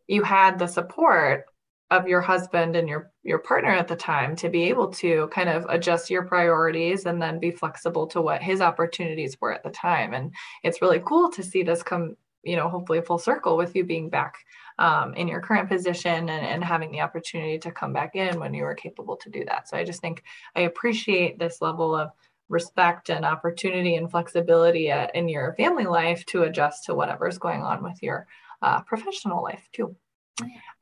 you 0.07 0.23
had 0.23 0.57
the 0.57 0.67
support 0.67 1.45
of 1.91 2.07
your 2.07 2.21
husband 2.21 2.75
and 2.75 2.89
your 2.89 3.11
your 3.21 3.39
partner 3.39 3.69
at 3.69 3.87
the 3.87 3.95
time 3.95 4.35
to 4.35 4.49
be 4.49 4.63
able 4.63 4.87
to 4.87 5.29
kind 5.31 5.47
of 5.47 5.65
adjust 5.69 6.09
your 6.09 6.23
priorities 6.23 7.05
and 7.05 7.21
then 7.21 7.39
be 7.39 7.51
flexible 7.51 8.07
to 8.07 8.21
what 8.21 8.41
his 8.41 8.61
opportunities 8.61 9.37
were 9.39 9.53
at 9.53 9.63
the 9.63 9.69
time 9.69 10.13
and 10.13 10.33
it's 10.63 10.81
really 10.81 11.01
cool 11.05 11.29
to 11.29 11.43
see 11.43 11.61
this 11.61 11.83
come 11.83 12.15
you 12.43 12.55
know 12.55 12.69
hopefully 12.69 13.01
full 13.01 13.17
circle 13.17 13.57
with 13.57 13.75
you 13.75 13.83
being 13.83 14.09
back 14.09 14.35
um, 14.79 15.13
in 15.13 15.27
your 15.27 15.41
current 15.41 15.69
position 15.69 16.29
and, 16.29 16.45
and 16.45 16.63
having 16.63 16.91
the 16.91 17.01
opportunity 17.01 17.57
to 17.59 17.71
come 17.71 17.93
back 17.93 18.15
in 18.15 18.39
when 18.39 18.53
you 18.53 18.63
were 18.63 18.75
capable 18.75 19.15
to 19.17 19.29
do 19.29 19.45
that. 19.45 19.67
So 19.69 19.77
i 19.77 19.83
just 19.83 20.01
think 20.01 20.23
i 20.55 20.61
appreciate 20.61 21.39
this 21.39 21.61
level 21.61 21.95
of 21.95 22.11
respect 22.49 23.09
and 23.09 23.25
opportunity 23.25 23.95
and 23.95 24.09
flexibility 24.09 24.91
at, 24.91 25.09
uh, 25.09 25.11
in 25.15 25.27
your 25.27 25.53
family 25.55 25.85
life 25.85 26.25
to 26.27 26.43
adjust 26.43 26.85
to 26.85 26.93
whatever's 26.93 27.37
going 27.37 27.61
on 27.61 27.83
with 27.83 28.01
your 28.01 28.27
uh, 28.61 28.81
professional 28.81 29.43
life 29.43 29.67
too. 29.73 29.95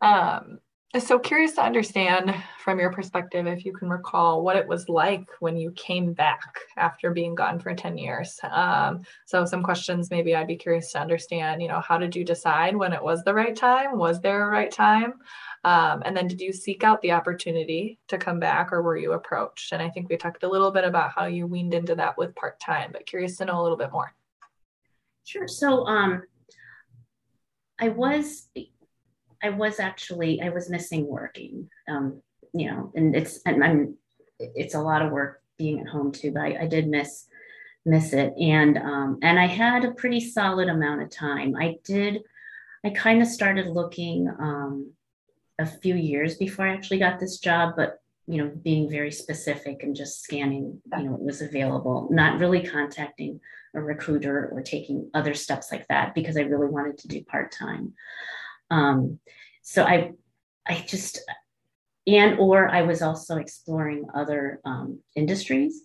Um, 0.01 0.59
so 0.99 1.17
curious 1.17 1.53
to 1.53 1.63
understand 1.63 2.35
from 2.59 2.77
your 2.77 2.91
perspective 2.91 3.47
if 3.47 3.63
you 3.63 3.71
can 3.71 3.89
recall 3.89 4.43
what 4.43 4.57
it 4.57 4.67
was 4.67 4.89
like 4.89 5.25
when 5.39 5.55
you 5.55 5.71
came 5.71 6.11
back 6.11 6.59
after 6.75 7.11
being 7.11 7.33
gone 7.33 7.59
for 7.59 7.73
10 7.73 7.97
years. 7.97 8.37
Um, 8.43 9.03
so 9.25 9.45
some 9.45 9.63
questions 9.63 10.11
maybe 10.11 10.35
i'd 10.35 10.47
be 10.47 10.57
curious 10.57 10.91
to 10.91 10.99
understand 10.99 11.61
you 11.61 11.69
know 11.69 11.79
how 11.79 11.97
did 11.97 12.15
you 12.15 12.25
decide 12.25 12.75
when 12.75 12.91
it 12.91 13.01
was 13.01 13.23
the 13.23 13.33
right 13.33 13.55
time? 13.55 13.97
Was 13.97 14.19
there 14.19 14.45
a 14.45 14.51
right 14.51 14.71
time? 14.71 15.13
Um, 15.63 16.01
and 16.03 16.17
then 16.17 16.27
did 16.27 16.41
you 16.41 16.51
seek 16.51 16.83
out 16.83 17.01
the 17.01 17.11
opportunity 17.11 17.99
to 18.09 18.17
come 18.17 18.39
back 18.39 18.73
or 18.73 18.81
were 18.81 18.97
you 18.97 19.13
approached? 19.13 19.71
And 19.71 19.81
i 19.81 19.89
think 19.89 20.09
we 20.09 20.17
talked 20.17 20.43
a 20.43 20.49
little 20.49 20.71
bit 20.71 20.83
about 20.83 21.11
how 21.15 21.25
you 21.25 21.47
weaned 21.47 21.73
into 21.73 21.95
that 21.95 22.17
with 22.17 22.35
part-time 22.35 22.89
but 22.91 23.05
curious 23.05 23.37
to 23.37 23.45
know 23.45 23.61
a 23.61 23.63
little 23.63 23.77
bit 23.77 23.93
more. 23.93 24.13
Sure. 25.23 25.47
So 25.47 25.85
um, 25.85 26.23
i 27.79 27.87
was 27.87 28.49
I 29.43 29.49
was 29.49 29.79
actually 29.79 30.41
I 30.41 30.49
was 30.49 30.69
missing 30.69 31.07
working. 31.07 31.69
Um, 31.89 32.21
you 32.53 32.69
know, 32.69 32.91
and 32.95 33.15
it's 33.15 33.39
and 33.45 33.63
I'm 33.63 33.97
it's 34.39 34.75
a 34.75 34.81
lot 34.81 35.01
of 35.01 35.11
work 35.11 35.41
being 35.57 35.79
at 35.79 35.87
home 35.87 36.11
too, 36.11 36.31
but 36.31 36.41
I, 36.41 36.63
I 36.63 36.67
did 36.67 36.87
miss 36.87 37.27
miss 37.85 38.13
it. 38.13 38.33
And 38.39 38.77
um, 38.77 39.19
and 39.21 39.39
I 39.39 39.47
had 39.47 39.85
a 39.85 39.91
pretty 39.91 40.19
solid 40.19 40.69
amount 40.69 41.01
of 41.01 41.09
time. 41.09 41.55
I 41.55 41.77
did 41.83 42.21
I 42.83 42.89
kind 42.89 43.21
of 43.21 43.27
started 43.27 43.67
looking 43.67 44.27
um, 44.39 44.91
a 45.59 45.65
few 45.65 45.95
years 45.95 46.35
before 46.35 46.67
I 46.67 46.73
actually 46.73 46.99
got 46.99 47.19
this 47.19 47.37
job, 47.37 47.73
but 47.75 47.99
you 48.27 48.37
know, 48.37 48.51
being 48.63 48.89
very 48.89 49.11
specific 49.11 49.83
and 49.83 49.95
just 49.95 50.21
scanning, 50.21 50.81
you 50.97 51.03
know, 51.03 51.11
what 51.11 51.21
was 51.21 51.41
available, 51.41 52.07
not 52.11 52.39
really 52.39 52.63
contacting 52.65 53.39
a 53.73 53.81
recruiter 53.81 54.49
or 54.51 54.61
taking 54.61 55.09
other 55.13 55.33
steps 55.33 55.71
like 55.71 55.87
that 55.87 56.13
because 56.13 56.37
I 56.37 56.41
really 56.41 56.67
wanted 56.67 56.97
to 56.99 57.07
do 57.07 57.23
part 57.23 57.51
time. 57.51 57.93
Um, 58.71 59.19
so 59.61 59.83
I, 59.83 60.13
I 60.67 60.83
just, 60.87 61.19
and 62.07 62.39
or 62.39 62.69
I 62.69 62.81
was 62.81 63.01
also 63.01 63.37
exploring 63.37 64.07
other 64.15 64.59
um, 64.65 64.99
industries. 65.15 65.83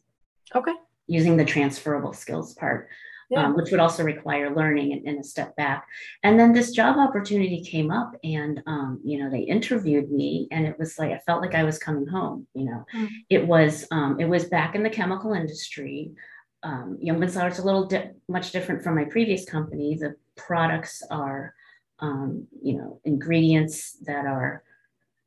Okay. 0.54 0.72
Using 1.08 1.36
the 1.36 1.44
transferable 1.44 2.12
skills 2.12 2.54
part, 2.54 2.88
yeah. 3.30 3.44
um, 3.44 3.56
which 3.56 3.70
would 3.70 3.80
also 3.80 4.02
require 4.02 4.54
learning 4.54 4.92
and, 4.92 5.06
and, 5.06 5.20
a 5.20 5.24
step 5.24 5.54
back. 5.56 5.86
And 6.22 6.38
then 6.38 6.52
this 6.52 6.72
job 6.72 6.96
opportunity 6.96 7.62
came 7.62 7.90
up, 7.90 8.14
and 8.24 8.60
um, 8.66 9.00
you 9.04 9.22
know 9.22 9.30
they 9.30 9.40
interviewed 9.40 10.10
me, 10.10 10.48
and 10.50 10.66
it 10.66 10.76
was 10.78 10.98
like 10.98 11.12
I 11.12 11.18
felt 11.18 11.42
like 11.42 11.54
I 11.54 11.62
was 11.62 11.78
coming 11.78 12.06
home. 12.06 12.46
You 12.54 12.64
know, 12.64 12.84
mm. 12.92 13.08
it 13.30 13.46
was 13.46 13.86
um, 13.92 14.18
it 14.18 14.24
was 14.24 14.46
back 14.46 14.74
in 14.74 14.82
the 14.82 14.90
chemical 14.90 15.32
industry. 15.32 16.12
Um, 16.64 16.98
Jungbunzlauer 17.04 17.52
is 17.52 17.60
a 17.60 17.64
little 17.64 17.86
di- 17.86 18.10
much 18.28 18.50
different 18.50 18.82
from 18.82 18.96
my 18.96 19.04
previous 19.04 19.44
company. 19.44 19.96
The 19.96 20.16
products 20.34 21.02
are 21.08 21.54
um, 22.00 22.46
you 22.62 22.76
know, 22.76 23.00
ingredients 23.04 23.96
that 24.04 24.26
are 24.26 24.62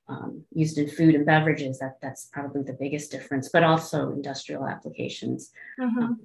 um, 0.07 0.43
used 0.51 0.77
in 0.77 0.89
food 0.89 1.15
and 1.15 1.25
beverages. 1.25 1.79
That 1.79 1.97
that's 2.01 2.25
probably 2.25 2.63
the 2.63 2.77
biggest 2.79 3.11
difference, 3.11 3.49
but 3.51 3.63
also 3.63 4.11
industrial 4.11 4.67
applications. 4.67 5.51
Mm-hmm. 5.79 5.99
Um, 5.99 6.19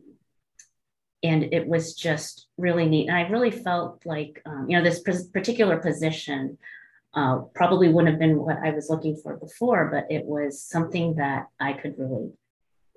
and 1.23 1.55
it 1.55 1.66
was 1.66 1.95
just 1.95 2.49
really 2.59 2.87
neat. 2.87 3.09
And 3.09 3.16
I 3.16 3.23
really 3.29 3.51
felt 3.51 4.05
like, 4.05 4.42
um, 4.45 4.66
you 4.68 4.77
know, 4.77 4.85
this 4.85 5.01
particular 5.01 5.79
position 5.79 6.59
uh, 7.14 7.38
probably 7.55 7.88
wouldn't 7.88 8.12
have 8.12 8.21
been 8.21 8.38
what 8.38 8.59
I 8.62 8.71
was 8.71 8.90
looking 8.90 9.16
for 9.16 9.37
before, 9.37 9.88
but 9.90 10.14
it 10.14 10.25
was 10.25 10.61
something 10.61 11.14
that 11.14 11.47
I 11.59 11.73
could 11.73 11.95
really 11.99 12.33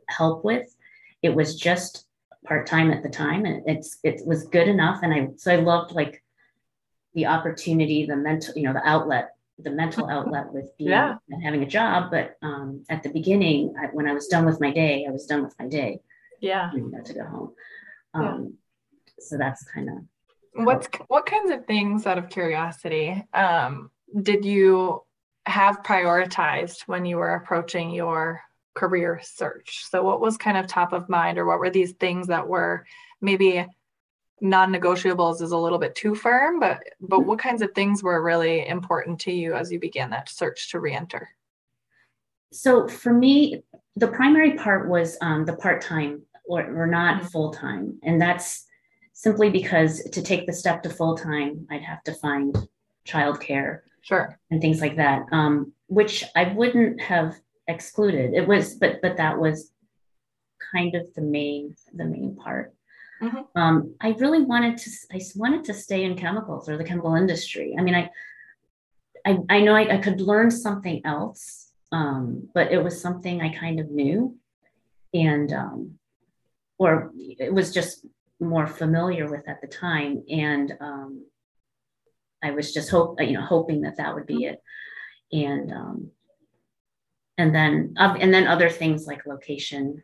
help 0.10 0.43
with. 0.43 0.76
It 1.21 1.34
was 1.34 1.56
just 1.56 2.06
part 2.45 2.67
time 2.67 2.91
at 2.91 3.04
the 3.04 3.10
time, 3.10 3.45
and 3.45 3.63
it's 3.65 3.98
it 4.04 4.21
was 4.26 4.48
good 4.48 4.67
enough. 4.67 5.00
And 5.04 5.13
I 5.13 5.28
so 5.38 5.54
I 5.54 5.58
loved 5.58 5.93
like 5.93 6.24
the 7.17 7.25
opportunity, 7.25 8.06
the 8.06 8.15
mental, 8.15 8.53
you 8.56 8.62
know, 8.62 8.73
the 8.73 8.88
outlet, 8.88 9.32
the 9.58 9.71
mental 9.71 10.08
outlet 10.10 10.53
with 10.53 10.69
being 10.77 10.91
yeah. 10.91 11.15
and 11.30 11.43
having 11.43 11.63
a 11.63 11.65
job. 11.65 12.12
But 12.12 12.38
um, 12.43 12.84
at 12.89 13.01
the 13.01 13.10
beginning, 13.10 13.73
I, 13.77 13.88
when 13.88 14.08
I 14.08 14.13
was 14.13 14.27
done 14.27 14.45
with 14.45 14.62
my 14.62 14.71
day, 14.71 15.06
I 15.06 15.12
was 15.12 15.25
done 15.25 15.43
with 15.43 15.56
my 15.60 15.67
day. 15.67 15.99
Yeah. 16.39 16.71
You 16.73 16.91
know, 16.91 17.01
to 17.01 17.13
go 17.13 17.25
home. 17.25 17.53
Um, 18.13 18.23
yeah. 18.23 19.13
So 19.19 19.38
that's 19.38 19.63
kind 19.63 19.89
of. 19.89 19.95
What's 20.63 20.88
what 21.08 21.25
kinds 21.25 21.51
of 21.51 21.65
things, 21.65 22.06
out 22.06 22.17
of 22.17 22.30
curiosity, 22.30 23.23
um, 23.34 23.91
did 24.21 24.45
you 24.45 25.03
have 25.45 25.84
prioritized 25.84 26.82
when 26.88 27.06
you 27.06 27.17
were 27.17 27.36
approaching 27.36 27.91
your 27.91 28.41
career 28.73 29.19
search? 29.23 29.86
So, 29.89 30.01
what 30.03 30.19
was 30.19 30.36
kind 30.38 30.58
of 30.58 30.65
top 30.65 30.93
of 30.93 31.10
mind, 31.10 31.38
or 31.38 31.45
what 31.45 31.60
were 31.60 31.69
these 31.69 31.93
things 31.93 32.27
that 32.27 32.47
were 32.47 32.86
maybe 33.21 33.67
non-negotiables 34.41 35.41
is 35.41 35.52
a 35.52 35.58
little 35.58 35.80
bit 35.80 35.95
too 35.95 36.15
firm, 36.15 36.60
but 36.60 36.84
but 37.00 37.21
what 37.21 37.39
kinds 37.39 37.62
of 37.62 37.71
things 37.73 38.04
were 38.04 38.21
really 38.21 38.67
important 38.67 39.19
to 39.21 39.32
you 39.32 39.54
as 39.54 39.71
you 39.71 39.80
began 39.80 40.10
that 40.12 40.30
search 40.30 40.71
to 40.71 40.80
reenter? 40.80 41.30
So 42.52 42.88
for 42.88 43.13
me, 43.13 43.63
the 43.95 44.08
primary 44.08 44.54
part 44.54 44.88
was 44.88 45.17
um, 45.21 45.45
the 45.45 45.56
part-time 45.56 46.21
or, 46.45 46.84
or 46.84 46.88
not 46.88 47.17
mm-hmm. 47.17 47.28
full-time, 47.28 48.00
and 48.04 48.21
that's 48.21 48.65
simply 49.13 49.50
because 49.50 50.04
to 50.12 50.21
take 50.21 50.45
the 50.45 50.54
step 50.54 50.84
to 50.84 50.89
full-time, 50.89 51.65
I'd 51.71 51.82
have 51.82 52.04
to 52.04 52.13
find 52.13 52.56
childcare, 53.08 53.80
sure, 54.02 54.39
and 54.52 54.62
things 54.62 54.80
like 54.80 54.97
that, 54.97 55.26
um, 55.32 55.73
which 55.88 56.23
I 56.36 56.54
wouldn't 56.54 57.02
have 57.02 57.36
excluded. 57.67 58.34
It 58.34 58.47
was, 58.47 58.76
but 58.76 59.02
but 59.02 59.17
that 59.17 59.39
was 59.39 59.71
kind 60.71 60.95
of 60.95 61.13
the 61.15 61.21
main 61.21 61.76
the 61.93 62.06
main 62.06 62.36
part. 62.36 62.73
Mm-hmm. 63.21 63.60
Um, 63.60 63.95
I 64.01 64.10
really 64.19 64.43
wanted 64.43 64.77
to. 64.77 64.91
I 65.12 65.19
wanted 65.36 65.63
to 65.65 65.73
stay 65.73 66.03
in 66.03 66.15
chemicals 66.15 66.69
or 66.69 66.77
the 66.77 66.84
chemical 66.84 67.15
industry. 67.15 67.75
I 67.77 67.82
mean, 67.82 67.95
I, 67.95 68.10
I, 69.25 69.38
I 69.49 69.62
know 69.62 69.75
I, 69.75 69.95
I 69.95 69.97
could 69.97 70.21
learn 70.21 70.51
something 70.51 71.01
else, 71.03 71.71
um, 71.91 72.49
but 72.53 72.71
it 72.71 72.84
was 72.84 73.01
something 73.01 73.41
I 73.41 73.53
kind 73.53 73.80
of 73.80 73.89
knew, 73.89 74.38
and 75.13 75.51
um, 75.51 75.99
or 76.77 77.12
it 77.15 77.53
was 77.53 77.73
just 77.73 78.06
more 78.39 78.67
familiar 78.67 79.30
with 79.30 79.47
at 79.49 79.62
the 79.62 79.67
time, 79.67 80.23
and 80.30 80.73
um, 80.80 81.25
I 82.43 82.51
was 82.51 82.73
just 82.73 82.91
hope 82.91 83.19
you 83.19 83.34
know 83.34 83.45
hoping 83.45 83.82
that 83.82 83.97
that 83.97 84.13
would 84.13 84.27
be 84.27 84.45
it, 84.45 84.62
and 85.32 85.71
um, 85.71 86.12
and 87.38 87.53
then 87.53 87.95
and 87.97 88.34
then 88.34 88.47
other 88.47 88.69
things 88.69 89.08
like 89.08 89.25
location. 89.25 90.03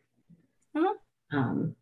Mm-hmm. 0.76 1.38
Um, 1.38 1.76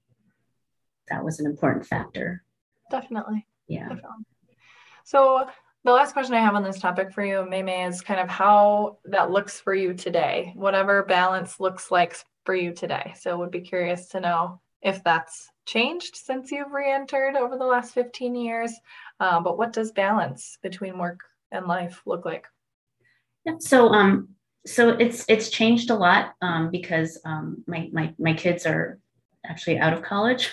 that 1.11 1.23
was 1.23 1.39
an 1.39 1.45
important 1.45 1.85
factor. 1.85 2.43
Definitely. 2.89 3.45
Yeah. 3.67 3.89
Definitely. 3.89 4.25
So 5.03 5.47
the 5.83 5.91
last 5.91 6.13
question 6.13 6.35
I 6.35 6.39
have 6.39 6.55
on 6.55 6.63
this 6.63 6.79
topic 6.79 7.11
for 7.11 7.23
you, 7.23 7.45
Mei 7.49 7.85
is 7.85 8.01
kind 8.01 8.19
of 8.19 8.29
how 8.29 8.97
that 9.05 9.31
looks 9.31 9.59
for 9.59 9.73
you 9.73 9.93
today, 9.93 10.53
whatever 10.55 11.03
balance 11.03 11.59
looks 11.59 11.91
like 11.91 12.15
for 12.45 12.55
you 12.55 12.73
today. 12.73 13.13
So 13.19 13.37
would 13.37 13.51
be 13.51 13.61
curious 13.61 14.07
to 14.09 14.19
know 14.19 14.61
if 14.81 15.03
that's 15.03 15.49
changed 15.65 16.15
since 16.15 16.51
you've 16.51 16.71
re-entered 16.71 17.35
over 17.35 17.57
the 17.57 17.65
last 17.65 17.93
15 17.93 18.35
years. 18.35 18.73
Uh, 19.19 19.39
but 19.39 19.57
what 19.57 19.73
does 19.73 19.91
balance 19.91 20.57
between 20.61 20.97
work 20.97 21.19
and 21.51 21.67
life 21.67 22.01
look 22.05 22.25
like? 22.25 22.45
Yeah, 23.45 23.55
so 23.59 23.89
um, 23.89 24.29
so 24.65 24.89
it's 24.89 25.25
it's 25.27 25.49
changed 25.49 25.89
a 25.89 25.95
lot 25.95 26.35
um, 26.41 26.69
because 26.69 27.19
um, 27.25 27.63
my 27.67 27.89
my 27.91 28.13
my 28.19 28.33
kids 28.33 28.65
are 28.65 28.99
actually 29.45 29.79
out 29.79 29.93
of 29.93 30.03
college. 30.03 30.51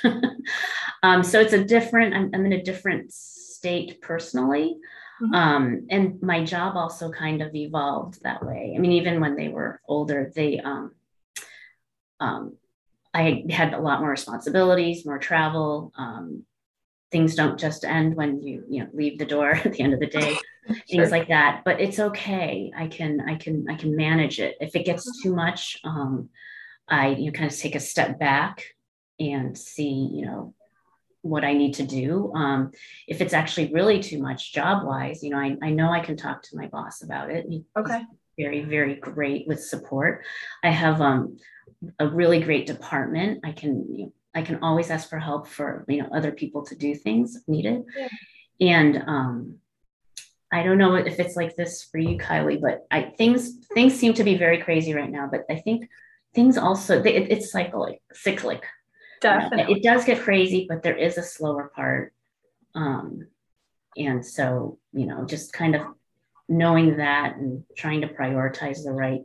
um, 1.03 1.22
so 1.22 1.40
it's 1.40 1.53
a 1.53 1.64
different, 1.64 2.14
I'm, 2.14 2.31
I'm, 2.35 2.46
in 2.46 2.53
a 2.53 2.62
different 2.62 3.12
state 3.12 4.01
personally. 4.01 4.77
Mm-hmm. 5.22 5.35
Um, 5.35 5.87
and 5.90 6.22
my 6.22 6.44
job 6.44 6.77
also 6.77 7.11
kind 7.11 7.42
of 7.42 7.55
evolved 7.55 8.22
that 8.22 8.44
way. 8.44 8.74
I 8.77 8.79
mean, 8.79 8.92
even 8.92 9.20
when 9.20 9.37
they 9.37 9.48
were 9.48 9.81
older, 9.87 10.33
they, 10.35 10.61
um, 10.61 10.92
um, 12.20 12.57
I 13.12 13.44
had 13.51 13.74
a 13.74 13.81
lot 13.81 14.01
more 14.01 14.11
responsibilities, 14.11 15.05
more 15.05 15.18
travel. 15.18 15.92
Um, 15.96 16.44
things 17.11 17.35
don't 17.35 17.59
just 17.59 17.85
end 17.85 18.14
when 18.14 18.42
you 18.42 18.64
you 18.68 18.83
know 18.83 18.90
leave 18.92 19.18
the 19.18 19.24
door 19.24 19.51
at 19.64 19.72
the 19.72 19.81
end 19.81 19.94
of 19.94 20.01
the 20.01 20.07
day 20.07 20.37
sure. 20.66 20.77
things 20.88 21.11
like 21.11 21.29
that 21.29 21.62
but 21.64 21.81
it's 21.81 21.98
okay 21.98 22.70
i 22.77 22.87
can 22.87 23.20
i 23.29 23.35
can 23.35 23.66
i 23.68 23.74
can 23.74 23.96
manage 23.96 24.40
it 24.40 24.57
if 24.61 24.74
it 24.77 24.85
gets 24.85 25.22
too 25.22 25.35
much 25.35 25.79
um 25.85 26.29
i 26.88 27.09
you 27.09 27.27
know 27.27 27.33
kind 27.33 27.51
of 27.51 27.57
take 27.57 27.74
a 27.74 27.81
step 27.81 28.18
back 28.18 28.64
and 29.20 29.57
see 29.57 30.09
you 30.12 30.26
know 30.26 30.54
what 31.22 31.44
i 31.44 31.52
need 31.52 31.74
to 31.74 31.83
do 31.83 32.33
um 32.35 32.70
if 33.07 33.20
it's 33.20 33.35
actually 33.35 33.72
really 33.72 34.00
too 34.00 34.20
much 34.20 34.52
job 34.52 34.87
wise 34.87 35.22
you 35.22 35.31
know 35.31 35.38
i, 35.38 35.57
I 35.62 35.70
know 35.70 35.90
i 35.90 36.00
can 36.00 36.16
talk 36.16 36.42
to 36.44 36.57
my 36.57 36.66
boss 36.66 37.02
about 37.02 37.31
it 37.31 37.46
okay 37.76 38.02
very 38.38 38.62
very 38.64 38.94
great 38.94 39.48
with 39.48 39.62
support 39.62 40.24
i 40.62 40.70
have 40.70 41.00
um 41.00 41.38
a 41.98 42.07
really 42.07 42.40
great 42.40 42.66
department 42.66 43.40
i 43.44 43.52
can 43.52 43.85
you 43.94 44.04
know, 44.07 44.12
I 44.38 44.42
can 44.42 44.61
always 44.62 44.90
ask 44.90 45.09
for 45.09 45.18
help 45.18 45.48
for 45.48 45.85
you 45.88 46.02
know 46.02 46.09
other 46.12 46.33
people 46.33 46.64
to 46.66 46.76
do 46.76 46.94
things 46.94 47.38
needed. 47.46 47.85
Yeah. 47.96 48.09
And 48.61 49.02
um, 49.07 49.57
I 50.52 50.62
don't 50.62 50.78
know 50.78 50.94
if 50.94 51.18
it's 51.18 51.37
like 51.37 51.57
this 51.57 51.85
for 51.85 51.98
you, 51.98 52.16
Kylie, 52.18 52.61
but 52.61 52.87
I 52.90 53.12
things 53.18 53.66
things 53.74 53.94
seem 53.94 54.14
to 54.14 54.24
be 54.24 54.37
very 54.37 54.59
crazy 54.59 54.94
right 54.94 55.11
now. 55.11 55.28
But 55.31 55.44
I 55.50 55.57
think 55.57 55.88
things 56.35 56.57
also 56.57 57.02
they, 57.02 57.14
it, 57.14 57.33
it's 57.33 57.50
cyclic, 57.50 58.00
cyclic. 58.12 58.64
Definitely, 59.20 59.74
it 59.74 59.83
does 59.83 60.04
get 60.04 60.20
crazy, 60.20 60.66
but 60.68 60.83
there 60.83 60.96
is 60.96 61.18
a 61.18 61.22
slower 61.22 61.70
part. 61.74 62.12
Um, 62.74 63.26
and 63.96 64.24
so 64.24 64.78
you 64.92 65.07
know, 65.07 65.24
just 65.24 65.52
kind 65.52 65.74
of 65.74 65.83
knowing 66.48 66.96
that 66.96 67.37
and 67.37 67.64
trying 67.76 68.00
to 68.00 68.09
prioritize 68.09 68.83
the 68.85 68.92
right 68.92 69.22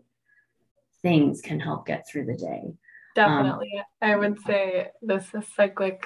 things 1.01 1.41
can 1.41 1.59
help 1.59 1.85
get 1.85 2.07
through 2.07 2.25
the 2.25 2.35
day. 2.35 2.73
Definitely. 3.15 3.71
Um, 3.77 4.09
I 4.09 4.15
would 4.15 4.39
say 4.45 4.89
this 5.01 5.25
is 5.33 5.45
cyclic 5.55 6.05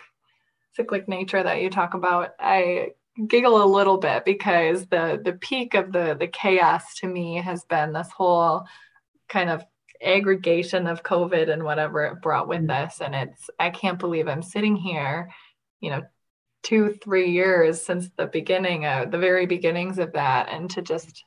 cyclic 0.75 1.07
nature 1.07 1.41
that 1.41 1.61
you 1.61 1.69
talk 1.69 1.93
about. 1.93 2.31
I 2.39 2.91
giggle 3.27 3.63
a 3.63 3.65
little 3.65 3.97
bit 3.97 4.25
because 4.25 4.85
the 4.87 5.19
the 5.23 5.33
peak 5.33 5.73
of 5.73 5.91
the 5.91 6.15
the 6.19 6.27
chaos 6.27 6.95
to 6.99 7.07
me 7.07 7.37
has 7.37 7.63
been 7.65 7.93
this 7.93 8.09
whole 8.15 8.65
kind 9.27 9.49
of 9.49 9.63
aggregation 10.03 10.87
of 10.87 11.03
COVID 11.03 11.49
and 11.49 11.63
whatever 11.63 12.05
it 12.05 12.21
brought 12.21 12.47
with 12.47 12.59
mm-hmm. 12.59 12.85
this. 12.85 13.01
And 13.01 13.15
it's 13.15 13.49
I 13.59 13.69
can't 13.69 13.99
believe 13.99 14.27
I'm 14.27 14.41
sitting 14.41 14.75
here, 14.75 15.29
you 15.79 15.89
know, 15.89 16.03
two, 16.63 16.97
three 17.03 17.31
years 17.31 17.85
since 17.85 18.09
the 18.17 18.27
beginning 18.27 18.85
of 18.85 19.11
the 19.11 19.17
very 19.17 19.45
beginnings 19.45 19.99
of 19.99 20.13
that, 20.13 20.49
and 20.49 20.69
to 20.71 20.81
just 20.81 21.23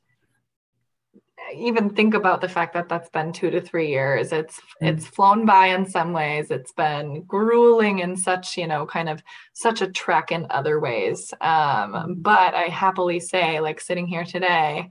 even 1.54 1.90
think 1.90 2.14
about 2.14 2.40
the 2.40 2.48
fact 2.48 2.74
that 2.74 2.88
that's 2.88 3.10
been 3.10 3.32
two 3.32 3.50
to 3.50 3.60
three 3.60 3.88
years 3.88 4.32
it's 4.32 4.60
mm-hmm. 4.60 4.86
it's 4.86 5.06
flown 5.06 5.44
by 5.44 5.66
in 5.68 5.86
some 5.86 6.12
ways 6.12 6.50
it's 6.50 6.72
been 6.72 7.22
grueling 7.24 8.00
in 8.00 8.16
such 8.16 8.56
you 8.56 8.66
know 8.66 8.86
kind 8.86 9.08
of 9.08 9.22
such 9.52 9.80
a 9.80 9.90
trek 9.90 10.32
in 10.32 10.46
other 10.50 10.80
ways 10.80 11.32
um, 11.40 11.48
mm-hmm. 11.92 12.12
but 12.16 12.54
i 12.54 12.64
happily 12.64 13.20
say 13.20 13.60
like 13.60 13.80
sitting 13.80 14.06
here 14.06 14.24
today 14.24 14.90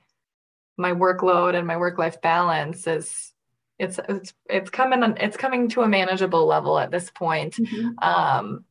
my 0.78 0.92
workload 0.92 1.56
and 1.56 1.68
my 1.68 1.78
work 1.78 1.98
life 1.98 2.22
balance 2.22 2.88
is 2.88 3.29
it's 3.80 3.98
it's 4.10 4.34
it's 4.50 4.70
coming 4.70 5.02
it's 5.18 5.38
coming 5.38 5.70
to 5.70 5.82
a 5.82 5.88
manageable 5.88 6.46
level 6.46 6.78
at 6.78 6.92
this 6.92 7.10
point. 7.10 7.56
Mm-hmm. 7.56 8.00
um, 8.00 8.66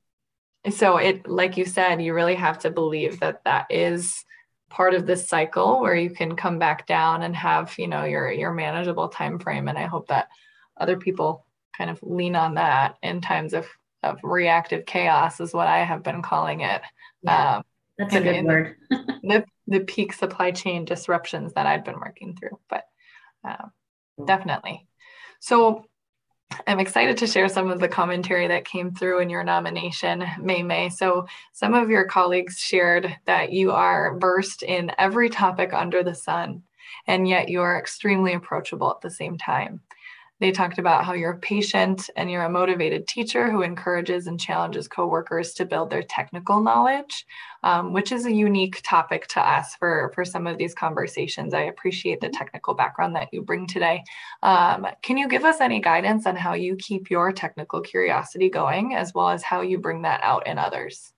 so 0.70 0.98
it 0.98 1.26
like 1.26 1.56
you 1.56 1.64
said 1.64 2.02
you 2.02 2.12
really 2.12 2.34
have 2.34 2.58
to 2.60 2.70
believe 2.70 3.20
that 3.20 3.42
that 3.44 3.66
is 3.70 4.24
part 4.68 4.92
of 4.92 5.06
this 5.06 5.26
cycle 5.26 5.80
where 5.80 5.94
you 5.94 6.10
can 6.10 6.36
come 6.36 6.58
back 6.58 6.86
down 6.86 7.22
and 7.22 7.34
have 7.34 7.74
you 7.78 7.88
know 7.88 8.04
your 8.04 8.30
your 8.30 8.52
manageable 8.52 9.08
time 9.08 9.38
frame. 9.38 9.68
And 9.68 9.78
i 9.78 9.86
hope 9.86 10.08
that 10.08 10.28
other 10.76 10.98
people 10.98 11.46
kind 11.76 11.90
of 11.90 11.98
lean 12.02 12.36
on 12.36 12.54
that 12.54 12.96
in 13.02 13.20
times 13.20 13.54
of 13.54 13.66
of 14.02 14.18
reactive 14.22 14.84
chaos 14.86 15.40
is 15.40 15.54
what 15.54 15.66
i 15.66 15.78
have 15.78 16.02
been 16.02 16.22
calling 16.22 16.60
it. 16.60 16.82
Yeah, 17.22 17.56
um, 17.56 17.62
that's 17.96 18.14
a 18.14 18.20
good 18.20 18.44
word. 18.44 18.76
the, 18.90 19.44
the 19.66 19.80
peak 19.80 20.12
supply 20.12 20.50
chain 20.50 20.84
disruptions 20.84 21.54
that 21.54 21.66
i've 21.66 21.84
been 21.84 21.98
working 21.98 22.36
through. 22.36 22.58
But 22.68 22.84
um, 23.42 23.72
definitely 24.26 24.87
so 25.40 25.84
I'm 26.66 26.80
excited 26.80 27.18
to 27.18 27.26
share 27.26 27.48
some 27.48 27.70
of 27.70 27.80
the 27.80 27.88
commentary 27.88 28.48
that 28.48 28.64
came 28.64 28.92
through 28.92 29.20
in 29.20 29.30
your 29.30 29.44
nomination, 29.44 30.24
Mei 30.40 30.62
Mei. 30.62 30.88
So, 30.88 31.26
some 31.52 31.74
of 31.74 31.90
your 31.90 32.04
colleagues 32.04 32.58
shared 32.58 33.14
that 33.26 33.52
you 33.52 33.72
are 33.72 34.18
versed 34.18 34.62
in 34.62 34.92
every 34.98 35.28
topic 35.28 35.72
under 35.72 36.02
the 36.02 36.14
sun, 36.14 36.62
and 37.06 37.28
yet 37.28 37.48
you 37.48 37.60
are 37.60 37.78
extremely 37.78 38.32
approachable 38.32 38.90
at 38.90 39.00
the 39.00 39.10
same 39.10 39.36
time. 39.36 39.80
They 40.40 40.52
talked 40.52 40.78
about 40.78 41.04
how 41.04 41.14
you're 41.14 41.32
a 41.32 41.38
patient 41.38 42.08
and 42.14 42.30
you're 42.30 42.44
a 42.44 42.50
motivated 42.50 43.08
teacher 43.08 43.50
who 43.50 43.62
encourages 43.62 44.28
and 44.28 44.38
challenges 44.38 44.86
coworkers 44.86 45.52
to 45.54 45.64
build 45.64 45.90
their 45.90 46.04
technical 46.04 46.62
knowledge, 46.62 47.26
um, 47.64 47.92
which 47.92 48.12
is 48.12 48.24
a 48.24 48.32
unique 48.32 48.80
topic 48.84 49.26
to 49.28 49.40
us 49.40 49.74
for, 49.74 50.12
for 50.14 50.24
some 50.24 50.46
of 50.46 50.56
these 50.56 50.74
conversations. 50.74 51.54
I 51.54 51.62
appreciate 51.62 52.20
the 52.20 52.28
technical 52.28 52.74
background 52.74 53.16
that 53.16 53.28
you 53.32 53.42
bring 53.42 53.66
today. 53.66 54.04
Um, 54.44 54.86
can 55.02 55.16
you 55.16 55.28
give 55.28 55.44
us 55.44 55.60
any 55.60 55.80
guidance 55.80 56.24
on 56.24 56.36
how 56.36 56.54
you 56.54 56.76
keep 56.76 57.10
your 57.10 57.32
technical 57.32 57.80
curiosity 57.80 58.48
going, 58.48 58.94
as 58.94 59.12
well 59.14 59.30
as 59.30 59.42
how 59.42 59.62
you 59.62 59.78
bring 59.78 60.02
that 60.02 60.20
out 60.22 60.46
in 60.46 60.56
others? 60.56 61.12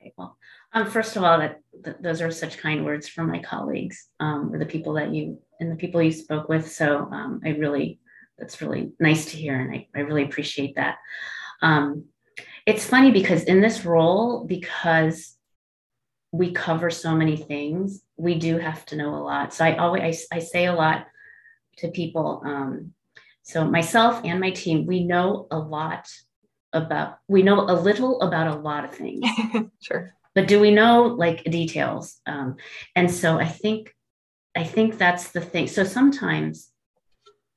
Okay, 0.00 0.12
well, 0.16 0.36
um, 0.74 0.90
first 0.90 1.16
of 1.16 1.22
all, 1.22 1.38
that, 1.38 1.60
that, 1.82 2.02
those 2.02 2.20
are 2.20 2.30
such 2.32 2.58
kind 2.58 2.84
words 2.84 3.08
from 3.08 3.28
my 3.30 3.38
colleagues 3.38 4.08
um, 4.18 4.52
or 4.52 4.58
the 4.58 4.66
people 4.66 4.94
that 4.94 5.14
you 5.14 5.38
and 5.60 5.70
the 5.70 5.76
people 5.76 6.02
you 6.02 6.12
spoke 6.12 6.48
with. 6.48 6.70
So 6.70 7.08
um, 7.12 7.40
I 7.44 7.50
really, 7.50 8.00
that's 8.36 8.60
really 8.60 8.92
nice 8.98 9.26
to 9.26 9.36
hear, 9.36 9.58
and 9.58 9.72
I, 9.72 9.86
I 9.94 10.00
really 10.00 10.24
appreciate 10.24 10.74
that. 10.74 10.96
Um, 11.62 12.06
it's 12.66 12.84
funny 12.84 13.12
because 13.12 13.44
in 13.44 13.60
this 13.60 13.84
role, 13.84 14.44
because 14.44 15.36
we 16.32 16.50
cover 16.50 16.90
so 16.90 17.14
many 17.14 17.36
things, 17.36 18.02
we 18.16 18.34
do 18.34 18.58
have 18.58 18.84
to 18.86 18.96
know 18.96 19.14
a 19.14 19.22
lot. 19.22 19.54
So 19.54 19.64
I 19.64 19.76
always 19.76 20.26
I, 20.32 20.36
I 20.36 20.40
say 20.40 20.66
a 20.66 20.74
lot 20.74 21.06
to 21.76 21.88
people. 21.88 22.42
Um, 22.44 22.94
so 23.42 23.64
myself 23.64 24.22
and 24.24 24.40
my 24.40 24.50
team, 24.50 24.86
we 24.86 25.04
know 25.04 25.46
a 25.52 25.58
lot 25.58 26.08
about 26.72 27.18
we 27.28 27.44
know 27.44 27.60
a 27.60 27.76
little 27.78 28.20
about 28.22 28.48
a 28.48 28.56
lot 28.56 28.84
of 28.84 28.92
things. 28.92 29.24
sure 29.80 30.16
but 30.34 30.48
do 30.48 30.60
we 30.60 30.70
know 30.70 31.04
like 31.04 31.44
details? 31.44 32.20
Um, 32.26 32.56
and 32.96 33.10
so 33.10 33.38
i 33.38 33.46
think 33.46 33.94
i 34.56 34.64
think 34.64 34.98
that's 34.98 35.30
the 35.30 35.40
thing. 35.40 35.66
So 35.66 35.84
sometimes 35.84 36.70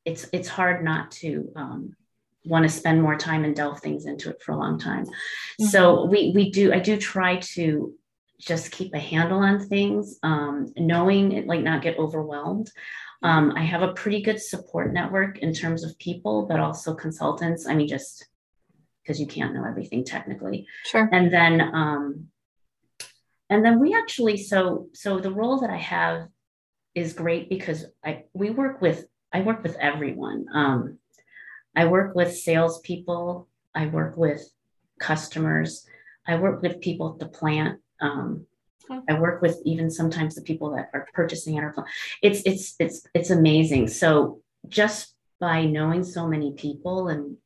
it's 0.05 0.27
it's 0.31 0.47
hard 0.47 0.83
not 0.83 1.11
to 1.11 1.51
um, 1.55 1.95
want 2.45 2.63
to 2.63 2.69
spend 2.69 3.01
more 3.01 3.17
time 3.17 3.43
and 3.43 3.55
delve 3.55 3.81
things 3.81 4.05
into 4.05 4.29
it 4.29 4.41
for 4.41 4.53
a 4.53 4.57
long 4.57 4.79
time. 4.79 5.05
Mm-hmm. 5.05 5.65
so 5.65 6.05
we 6.05 6.31
we 6.33 6.51
do 6.51 6.73
i 6.73 6.79
do 6.79 6.97
try 6.97 7.37
to 7.55 7.93
just 8.39 8.71
keep 8.71 8.93
a 8.93 8.99
handle 8.99 9.39
on 9.39 9.59
things 9.59 10.19
um, 10.21 10.71
knowing 10.77 11.31
it 11.31 11.47
like 11.47 11.61
not 11.61 11.81
get 11.81 11.97
overwhelmed. 11.97 12.71
Um, 13.23 13.53
i 13.55 13.63
have 13.63 13.81
a 13.81 13.93
pretty 13.93 14.21
good 14.21 14.39
support 14.39 14.93
network 14.93 15.39
in 15.39 15.53
terms 15.53 15.83
of 15.83 15.97
people 15.97 16.45
but 16.45 16.59
also 16.59 16.93
consultants. 16.93 17.67
I 17.67 17.73
mean 17.75 17.87
just 17.87 18.27
because 19.01 19.19
you 19.19 19.27
can't 19.27 19.53
know 19.53 19.65
everything 19.65 20.03
technically. 20.03 20.67
Sure. 20.85 21.09
And 21.11 21.33
then 21.33 21.61
um, 21.61 22.27
and 23.49 23.63
then 23.63 23.79
we 23.79 23.93
actually 23.93 24.37
so 24.37 24.87
so 24.93 25.19
the 25.19 25.31
role 25.31 25.59
that 25.59 25.69
i 25.69 25.77
have 25.77 26.27
is 26.95 27.13
great 27.13 27.49
because 27.49 27.85
i 28.05 28.23
we 28.33 28.49
work 28.49 28.81
with 28.81 29.05
i 29.33 29.41
work 29.41 29.63
with 29.63 29.75
everyone 29.77 30.45
um, 30.53 30.97
i 31.75 31.85
work 31.85 32.15
with 32.15 32.35
salespeople 32.35 33.47
i 33.75 33.85
work 33.87 34.17
with 34.17 34.41
customers 34.99 35.85
i 36.27 36.35
work 36.35 36.61
with 36.61 36.81
people 36.81 37.13
at 37.13 37.19
the 37.19 37.37
plant 37.37 37.79
um, 37.99 38.45
I 39.09 39.19
work 39.19 39.41
with 39.41 39.59
even 39.65 39.89
sometimes 39.89 40.35
the 40.35 40.41
people 40.41 40.71
that 40.71 40.89
are 40.93 41.07
purchasing 41.13 41.57
at 41.57 41.63
our 41.63 41.73
plant. 41.73 41.89
It's 42.21 42.41
it's 42.45 42.75
it's 42.79 43.05
it's 43.13 43.29
amazing. 43.29 43.87
So 43.89 44.41
just 44.69 45.15
by 45.39 45.65
knowing 45.65 46.03
so 46.03 46.27
many 46.27 46.53
people 46.53 47.09
and 47.09 47.37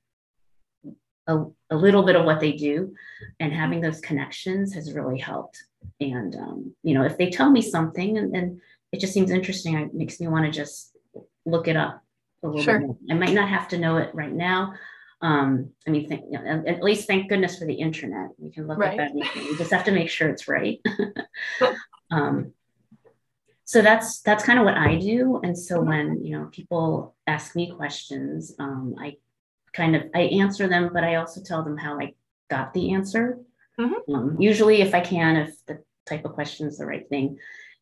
a, 1.27 1.45
a 1.69 1.75
little 1.75 2.03
bit 2.03 2.15
of 2.15 2.25
what 2.25 2.39
they 2.39 2.53
do 2.53 2.93
and 3.39 3.51
having 3.51 3.81
those 3.81 3.99
connections 4.01 4.73
has 4.73 4.93
really 4.93 5.19
helped 5.19 5.63
and 5.99 6.35
um, 6.35 6.75
you 6.83 6.93
know 6.93 7.03
if 7.03 7.17
they 7.17 7.29
tell 7.29 7.49
me 7.49 7.61
something 7.61 8.17
and, 8.17 8.35
and 8.35 8.61
it 8.91 8.99
just 8.99 9.13
seems 9.13 9.31
interesting 9.31 9.77
it 9.77 9.93
makes 9.93 10.19
me 10.19 10.27
want 10.27 10.45
to 10.45 10.51
just 10.51 10.95
look 11.45 11.67
it 11.67 11.75
up 11.75 12.03
a 12.43 12.47
little 12.47 12.61
sure. 12.61 12.79
bit 12.79 12.87
more. 12.87 12.97
I 13.09 13.13
might 13.13 13.33
not 13.33 13.49
have 13.49 13.67
to 13.69 13.77
know 13.77 13.97
it 13.97 14.13
right 14.13 14.33
now. 14.33 14.73
Um, 15.23 15.69
i 15.87 15.91
mean 15.91 16.07
think, 16.07 16.25
you 16.31 16.41
know, 16.41 16.63
at 16.65 16.81
least 16.81 17.05
thank 17.05 17.29
goodness 17.29 17.59
for 17.59 17.65
the 17.65 17.75
internet. 17.75 18.29
We 18.39 18.49
can 18.49 18.65
look 18.65 18.79
right. 18.79 18.99
up 18.99 19.11
anything. 19.11 19.43
We 19.45 19.57
just 19.57 19.71
have 19.71 19.83
to 19.85 19.91
make 19.91 20.09
sure 20.09 20.29
it's 20.29 20.47
right. 20.47 20.79
Um, 22.11 22.51
so 23.63 23.81
that's 23.81 24.21
that's 24.21 24.43
kind 24.43 24.59
of 24.59 24.65
what 24.65 24.75
i 24.75 24.97
do. 24.97 25.39
And 25.45 25.57
so 25.57 25.77
mm-hmm. 25.77 25.87
when 25.87 26.25
you 26.25 26.37
know 26.37 26.49
people 26.51 27.15
ask 27.25 27.55
me 27.55 27.71
questions 27.71 28.53
um, 28.59 28.95
i 28.99 29.15
kind 29.71 29.95
of 29.95 30.03
i 30.13 30.23
answer 30.23 30.67
them 30.67 30.89
but 30.93 31.05
i 31.05 31.15
also 31.15 31.41
tell 31.41 31.63
them 31.63 31.77
how 31.77 31.97
i 31.97 32.13
got 32.49 32.73
the 32.73 32.91
answer 32.93 33.39
Mm-hmm. 33.79 34.13
Um, 34.13 34.37
usually, 34.39 34.81
if 34.81 34.93
I 34.93 35.01
can, 35.01 35.37
if 35.37 35.65
the 35.65 35.83
type 36.05 36.25
of 36.25 36.33
question 36.33 36.67
is 36.67 36.77
the 36.77 36.85
right 36.85 37.07
thing, 37.09 37.39